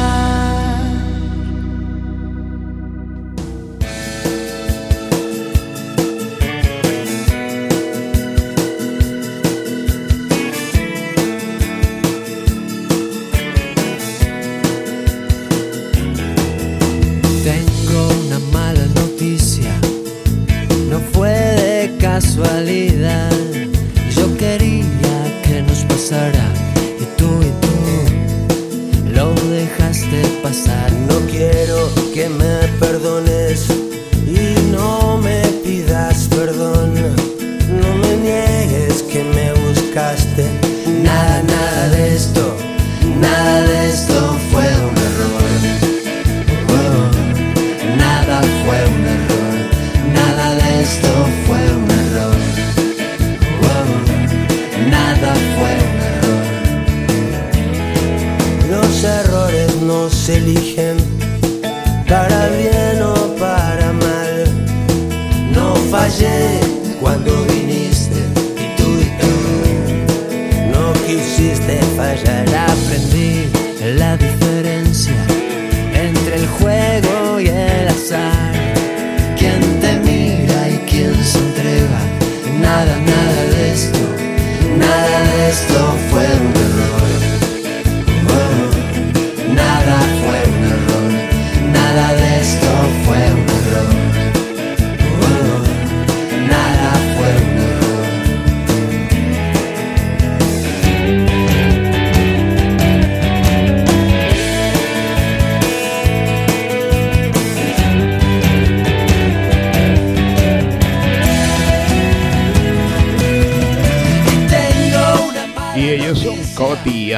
[32.13, 33.80] Que me perdones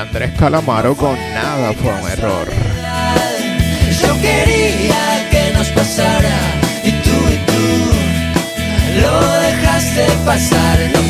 [0.03, 2.49] Andrés Calamaro con Nada fue un error.
[4.03, 6.41] Yo quería que nos pasara
[6.83, 11.02] y tú y tú lo dejaste pasar.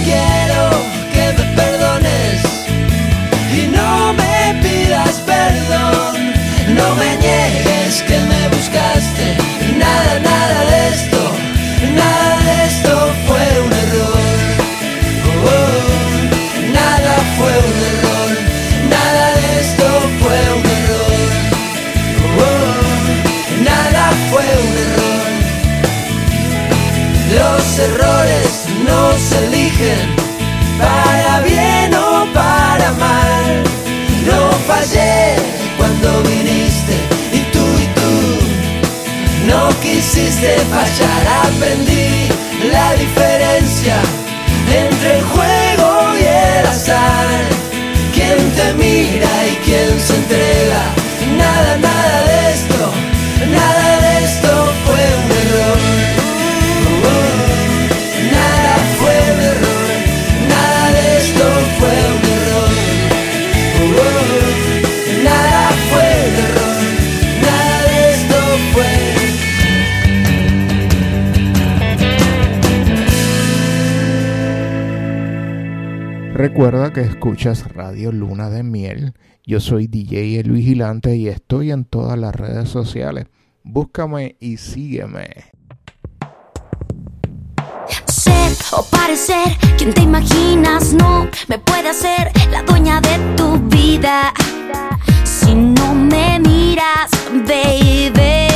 [40.13, 41.23] Quisiste fallar.
[41.47, 42.29] Aprendí
[42.71, 43.97] la diferencia
[44.69, 47.41] entre el juego y el azar.
[48.15, 50.83] Quien te mira y quien se entrega.
[51.37, 52.32] Nada, nada
[76.55, 79.15] Recuerda que escuchas Radio Luna de Miel.
[79.43, 83.25] Yo soy DJ El Vigilante y estoy en todas las redes sociales.
[83.65, 85.31] Búscame y sígueme.
[88.07, 94.35] Ser o parecer quien te imaginas no me puede hacer la dueña de tu vida.
[95.45, 98.49] Si no me miras, baby,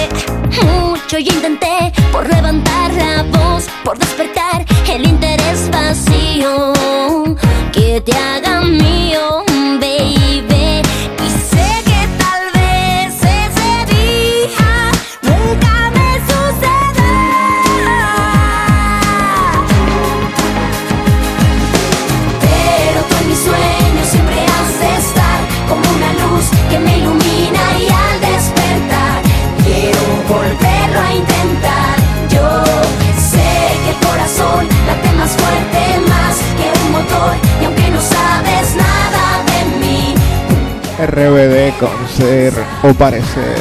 [0.64, 4.64] mucho yo intenté por levantar la voz, por despertar
[4.96, 6.72] el interés vacío
[7.70, 9.44] que te haga mío,
[9.78, 10.65] baby.
[37.60, 40.14] y aunque no sabes nada de mí.
[40.98, 42.52] RBD con ser
[42.82, 43.58] o parecer.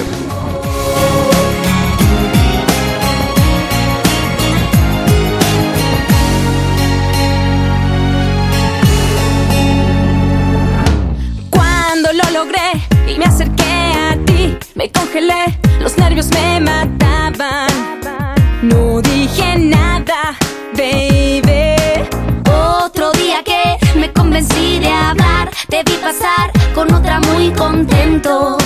[11.49, 12.72] Cuando lo logré
[13.07, 16.35] y me acerqué a ti, me congelé los nervios.
[24.36, 28.57] convencí de hablar, te vi pasar con otra muy contento.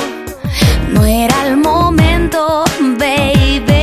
[0.92, 2.64] No era el momento,
[2.98, 3.79] baby.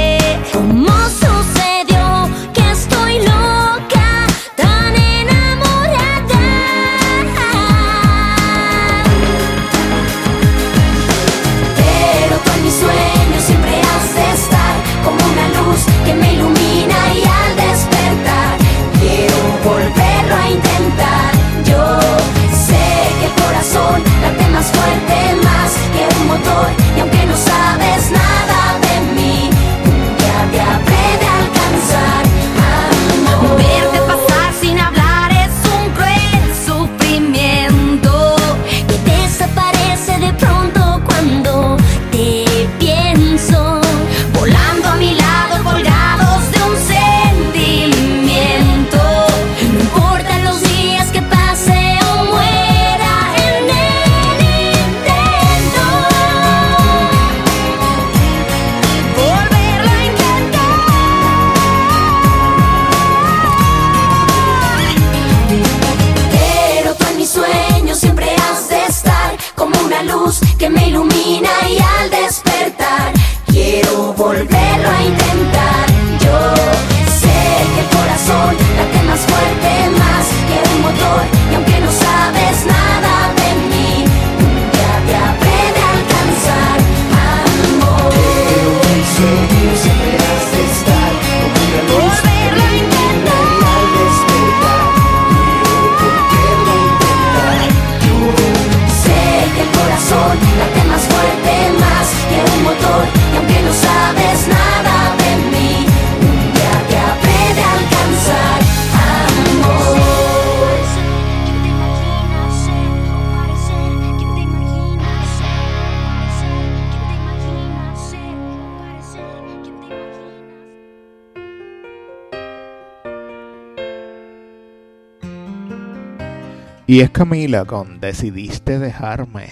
[126.89, 129.49] Y es Camila con Decidiste dejarme.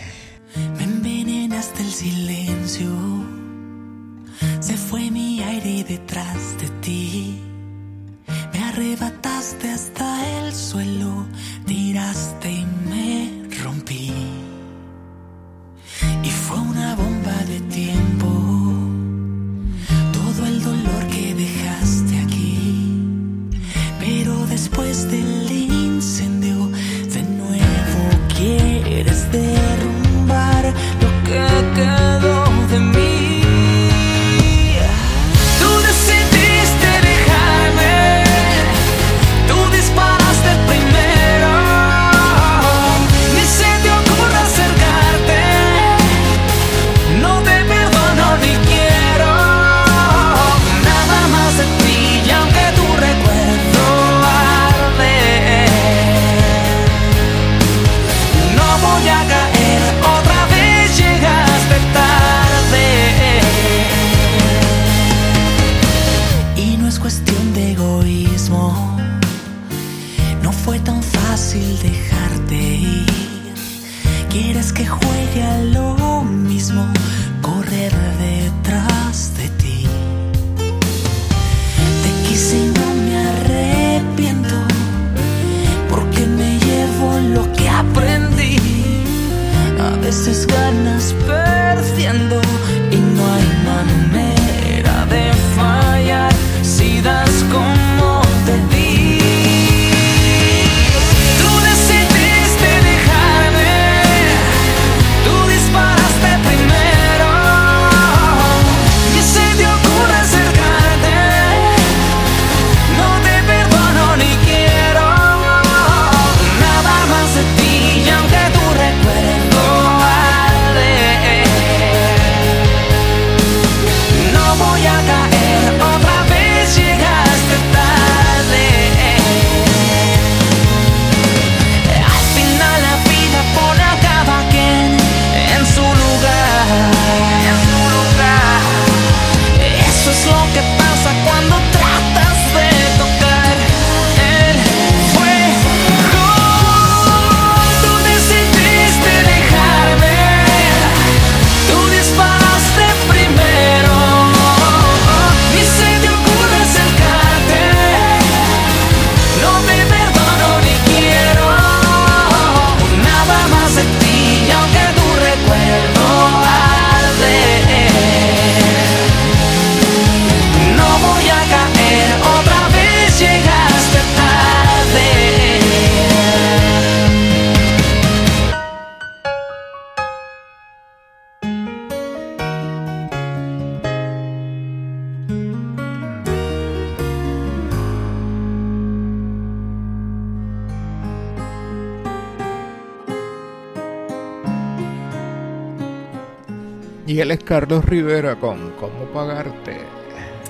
[197.95, 199.79] Rivera con ¿Cómo pagarte?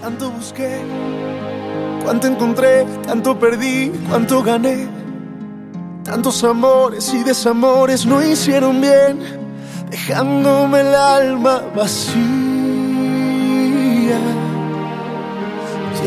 [0.00, 0.80] Tanto busqué,
[2.02, 4.88] cuánto encontré, tanto perdí, cuánto gané.
[6.04, 9.18] Tantos amores y desamores no hicieron bien,
[9.90, 12.16] dejándome el alma vacía.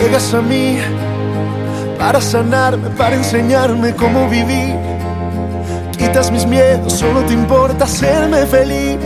[0.02, 0.80] Llegas a mí
[2.00, 4.76] para sanarme, para enseñarme cómo vivir.
[6.00, 8.97] Quitas mis miedos, solo te importa hacerme feliz,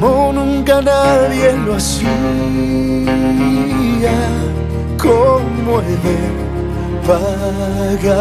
[0.00, 2.08] como nunca nadie lo hacía.
[4.98, 6.18] ¿Cómo he de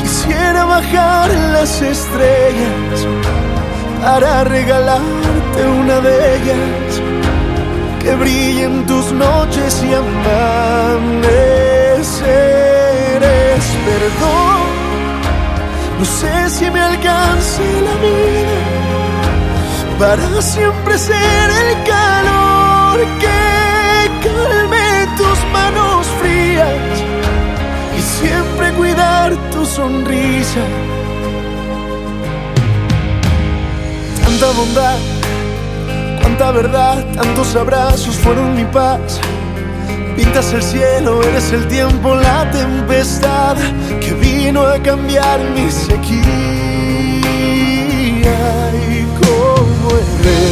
[0.00, 3.06] quisiera bajar las estrellas
[4.02, 7.00] para regalarte una de ellas
[8.00, 12.69] que brille en tus noches y amaneceres.
[13.20, 14.60] Perdón,
[15.98, 18.80] no sé si me alcance la vida
[19.98, 27.04] para siempre ser el calor que calme tus manos frías
[27.98, 30.64] y siempre cuidar tu sonrisa.
[34.24, 34.98] Tanta bondad,
[36.22, 39.20] cuánta verdad, tantos abrazos fueron mi paz.
[40.20, 43.56] Pintas el cielo, eres el tiempo, la tempestad
[44.02, 46.20] que vino a cambiar mi sequía.
[48.90, 50.42] Y cómo he de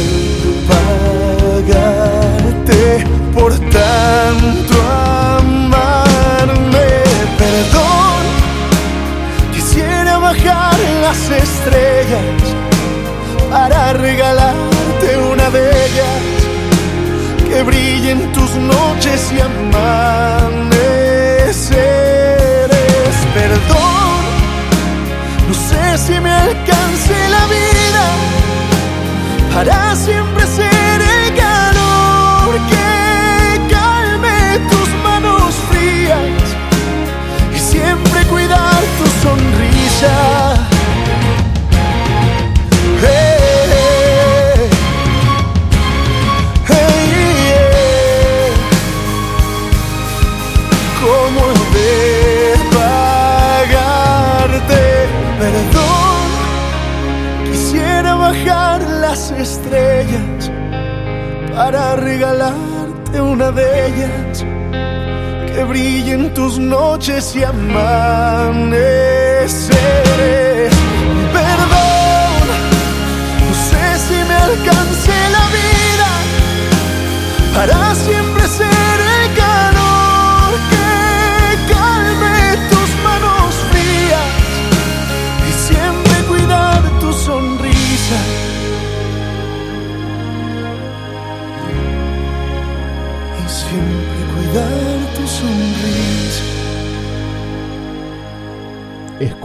[1.51, 2.81] pagarte
[3.31, 4.73] por tanto
[5.37, 6.89] amarme.
[7.37, 8.21] Perdón,
[9.53, 12.41] quisiera bajar las estrellas
[13.51, 16.38] para regalarte una de ellas
[17.49, 20.69] que brille en tus noches y amaneceres.
[23.33, 24.19] Perdón,
[25.47, 28.05] no sé si me alcance la vida
[29.53, 30.78] para siempre ser
[67.35, 68.08] noches y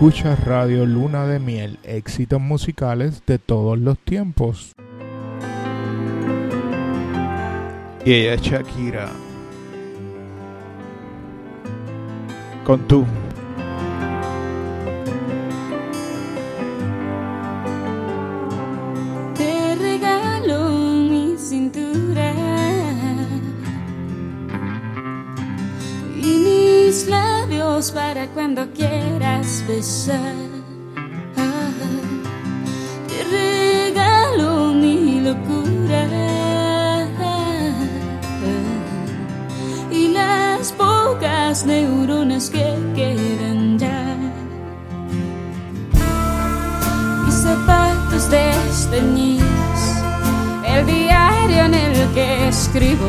[0.06, 4.74] Escucha Radio Luna de Miel, éxitos musicales de todos los tiempos.
[8.04, 9.08] Y ella es Shakira.
[12.66, 13.06] Con tú.
[26.94, 30.36] Mis labios para cuando quieras besar.
[33.08, 36.06] Te regalo mi locura
[39.90, 44.16] y las pocas neuronas que quedan ya.
[47.24, 49.80] Mis zapatos desteñidos,
[50.64, 53.08] el diario en el que escribo,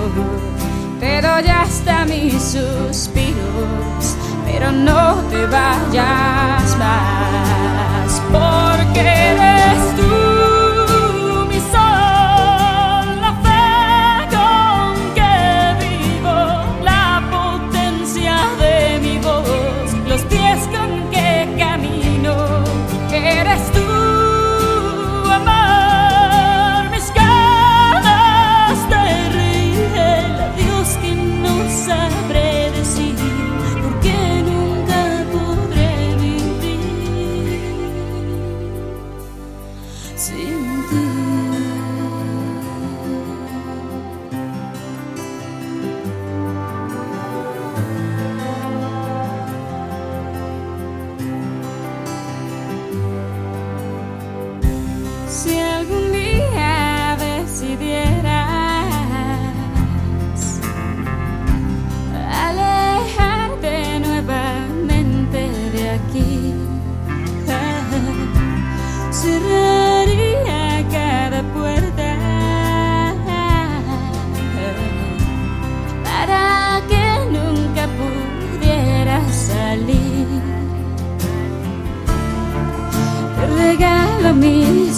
[1.00, 4.16] te doy hasta mis suspiros,
[4.46, 10.35] pero no te vayas más, porque eres tú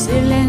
[0.08, 0.47] silence.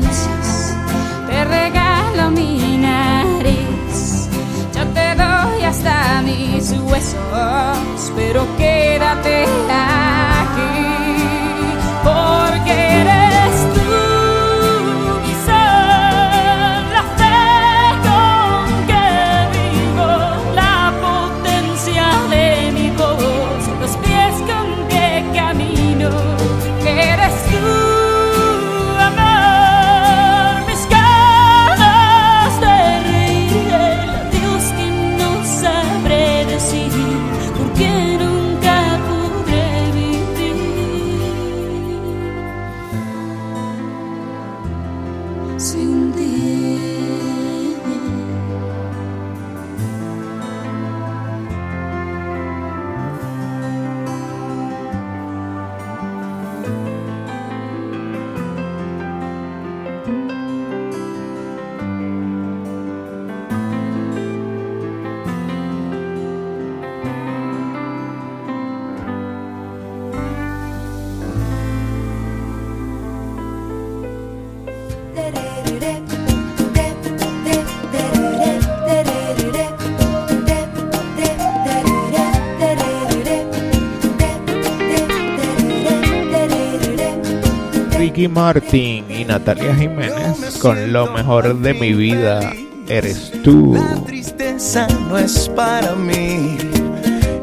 [88.39, 92.53] Martin y Natalia Jiménez con lo mejor de mi vida
[92.87, 93.75] eres tú.
[93.75, 96.57] La tristeza no es para mí.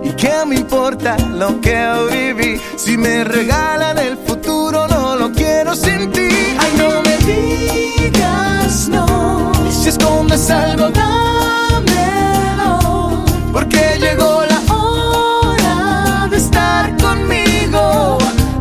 [0.05, 1.77] ¿Y qué me importa lo que
[2.09, 2.61] viví?
[2.77, 6.30] Si me regalan el futuro, no lo quiero sin ti.
[6.57, 9.51] Ay, no me digas no.
[9.69, 11.64] Si escondes algo, dámelo.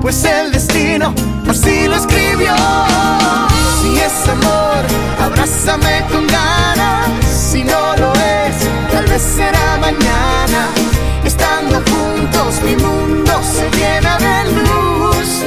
[0.05, 1.15] Pues el destino
[1.49, 2.55] así lo escribió.
[3.81, 4.85] Si es amor,
[5.19, 7.09] abrázame con ganas.
[7.27, 8.55] Si no lo es,
[8.93, 10.69] tal vez será mañana.
[11.25, 15.43] Estando juntos, mi mundo se llena de luz.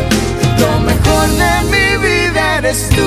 [0.59, 3.03] Lo mejor de mi vida eres tú.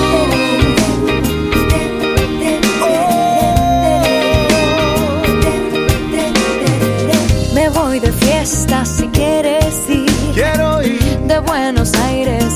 [7.53, 9.10] Me voy de fiesta si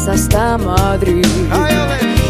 [0.07, 1.25] Hasta Madrid.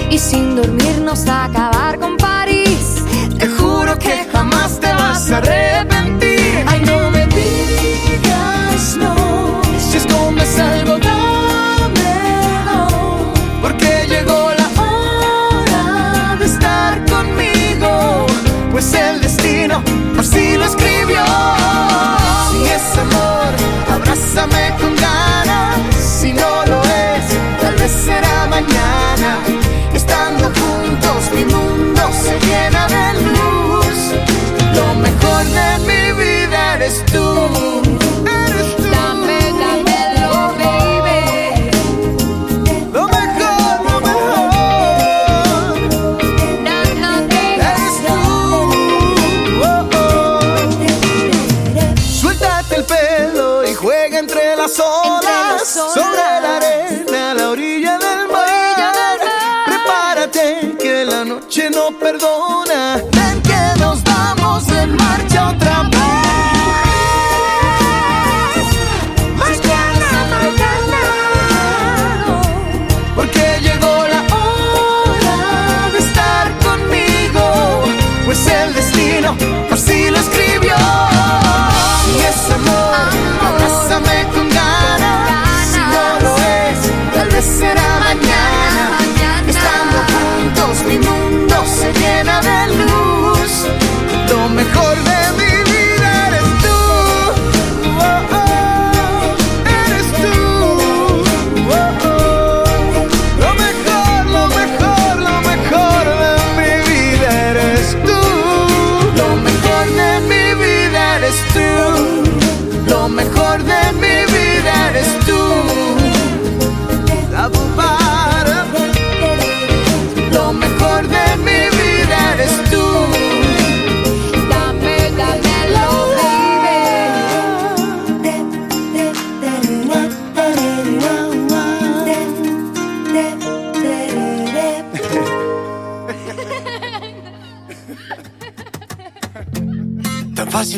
[0.09, 3.03] Y sin dormirnos a acabar con París.
[3.37, 6.65] Te juro que jamás te vas a arrepentir.
[6.69, 9.61] Ay, no me digas no.
[9.77, 12.87] Si escondes algo, dámelo.
[13.61, 18.27] Porque llegó la hora de estar conmigo.
[18.71, 19.83] Pues el destino
[20.17, 21.25] así lo escribió.
[22.51, 23.53] Si es amor,
[23.93, 25.94] abrázame con ganas.
[29.93, 33.99] Estando juntos, mi mundo se llena de luz.
[34.77, 37.84] Lo mejor de mi vida eres tú.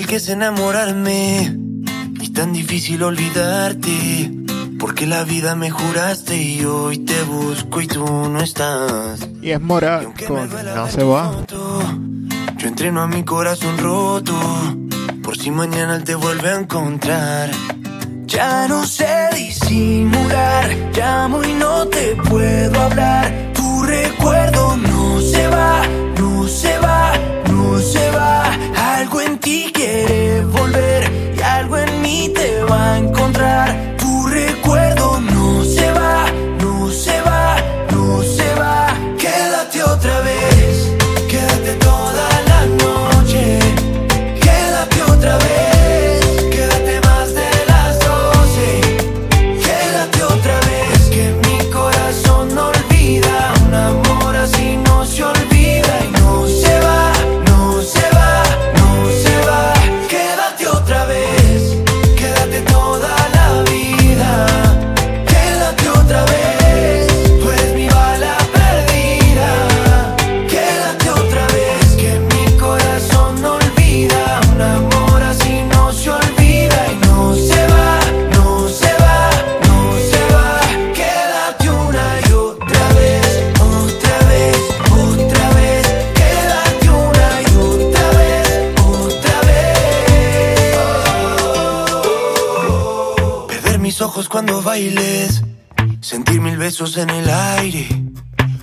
[0.07, 1.57] Fácil que es enamorarme
[2.21, 4.31] y tan difícil olvidarte.
[4.79, 9.27] Porque la vida me juraste y hoy te busco y tú no estás.
[9.43, 11.33] Y es Mora con No se va.
[12.59, 14.35] Yo entreno a mi corazón roto
[15.23, 17.51] por si mañana él te vuelve a encontrar.
[18.27, 23.53] Ya no sé disimular, llamo y no te puedo hablar.
[23.55, 25.83] Tu recuerdo no se va,
[26.19, 27.13] no se va,
[27.51, 28.53] no se va.
[28.99, 31.05] Algo en ti quiere volver
[31.37, 33.16] y algo en mí te va.
[96.03, 97.89] Sentir mil besos en el aire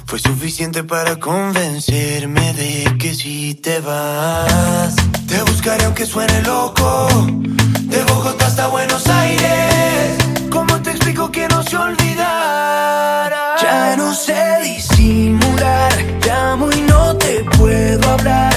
[0.06, 4.94] fue suficiente para convencerme de que si te vas,
[5.28, 7.08] te buscaré aunque suene loco.
[7.86, 10.18] De Bogotá hasta Buenos Aires.
[10.52, 13.56] ¿Cómo te explico que no se olvidara?
[13.60, 15.94] Ya no sé disimular.
[16.24, 18.53] Llamo y no te puedo hablar.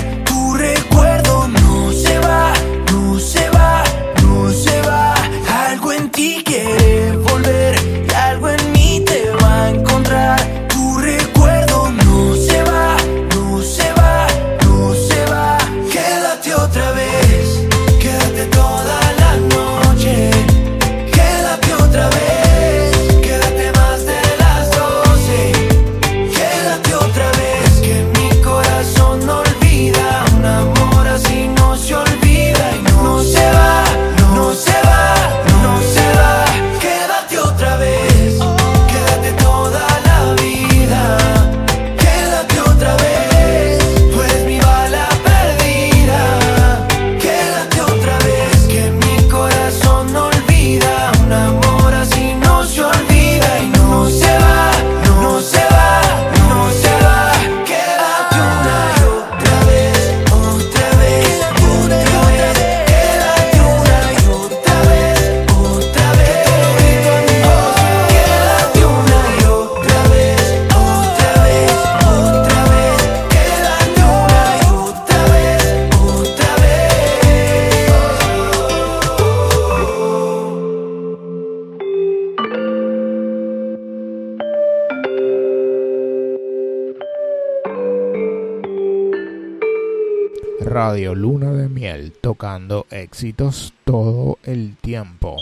[92.37, 95.37] Tocando éxitos todo el tiempo.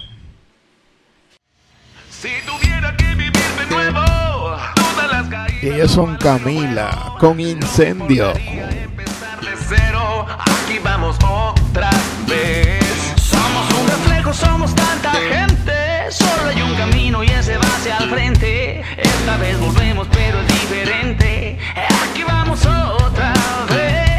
[2.08, 4.00] Si tuviera que vivir de nuevo,
[4.76, 8.32] todas las caídas Y ellos son Camila con incendio.
[9.68, 11.90] cero, aquí vamos otra
[12.28, 12.84] vez.
[13.16, 15.72] Somos un reflejo, somos tanta gente.
[16.10, 18.82] Solo hay un camino y ese va hacia al frente.
[18.96, 21.58] Esta vez volvemos, pero es diferente.
[22.08, 23.32] Aquí vamos otra
[23.68, 24.13] vez.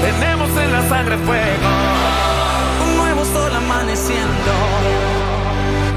[0.00, 1.68] Tenemos en la sangre fuego.
[2.84, 4.52] Un nuevo sol amaneciendo.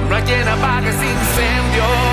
[0.10, 2.13] No hay quien apague ese incendio.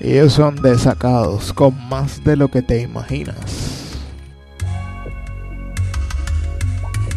[0.00, 3.36] Ellos son desacados con más de lo que te imaginas.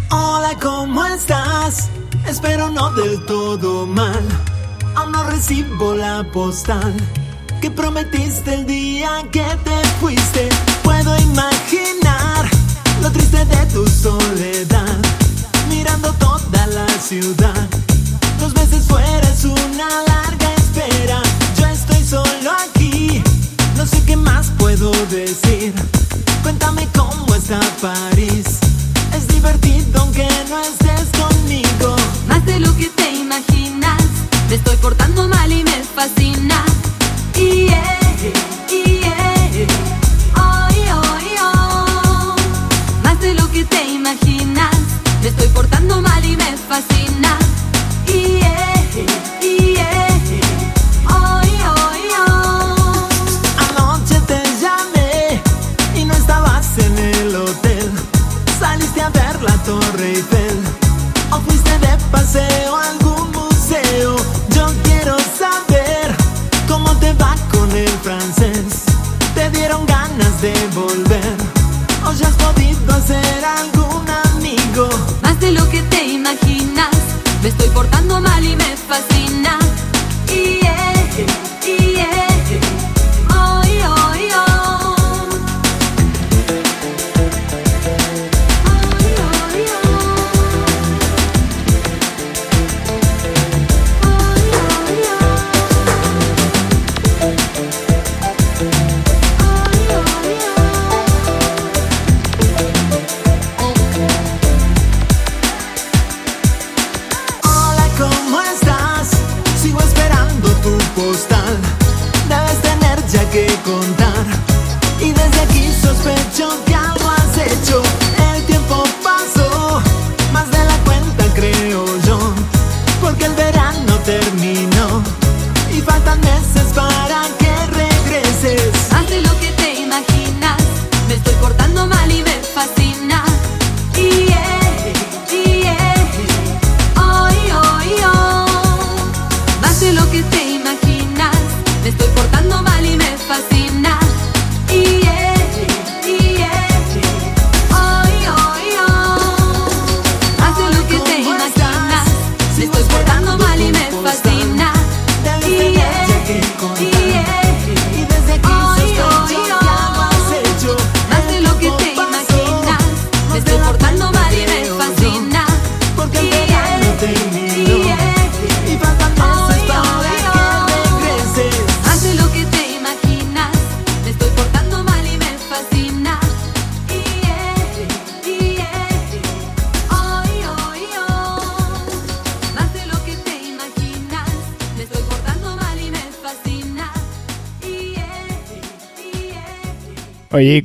[0.09, 1.89] Hola, ¿cómo estás?
[2.27, 4.23] Espero no del todo mal.
[4.95, 6.93] Aún no recibo la postal
[7.61, 10.49] que prometiste el día que te fuiste.
[10.83, 12.49] Puedo imaginar
[13.01, 14.97] lo triste de tu soledad,
[15.69, 17.69] mirando toda la ciudad.
[18.39, 21.30] Dos meses fuera es una larga espera.
[22.11, 23.23] Solo aquí,
[23.77, 25.73] no sé qué más puedo decir.
[26.43, 28.59] Cuéntame cómo está París.
[29.15, 31.95] Es divertido aunque no estés conmigo.
[32.27, 34.03] Más de lo que te imaginas.
[34.49, 36.65] Me estoy portando mal y me fascina.
[77.71, 78.30] recortando más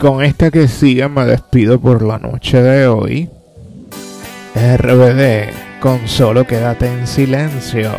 [0.06, 3.28] con esta que sigue me despido por la noche de hoy.
[4.54, 7.90] RBD, con solo quédate en silencio.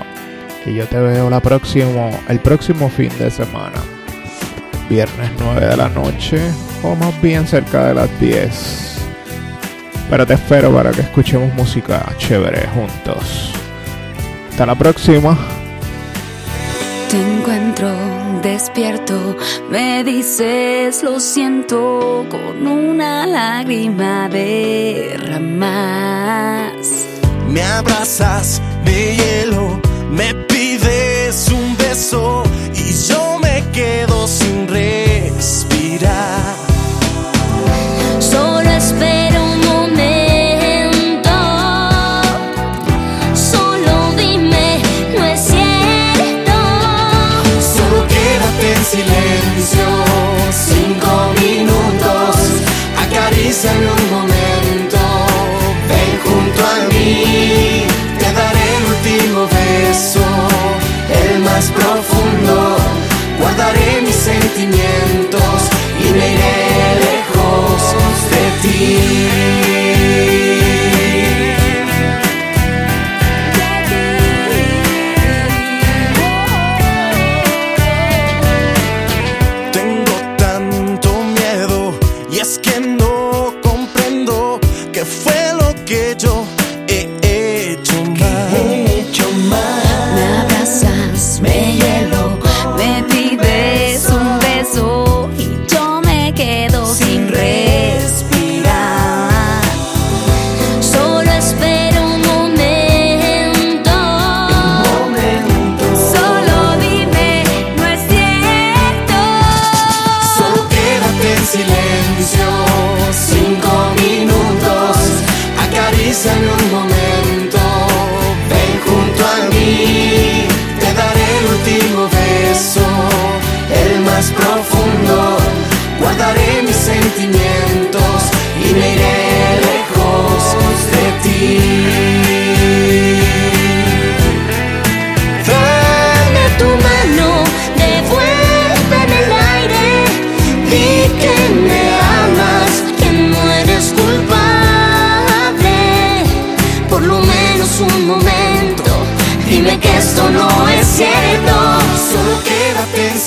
[0.66, 3.76] Y yo te veo la próximo, el próximo fin de semana.
[4.90, 6.40] Viernes 9 de la noche,
[6.82, 9.00] o más bien cerca de las 10.
[10.10, 13.52] Pero te espero para que escuchemos música chévere juntos.
[14.50, 15.38] Hasta la próxima
[18.48, 19.36] despierto,
[19.70, 26.88] me dices lo siento con una lágrima de ramas.
[27.50, 32.47] Me abrazas de hielo, me pides un beso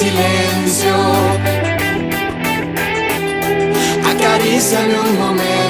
[0.00, 0.96] silencio.
[4.10, 5.69] Acaríciame un momento.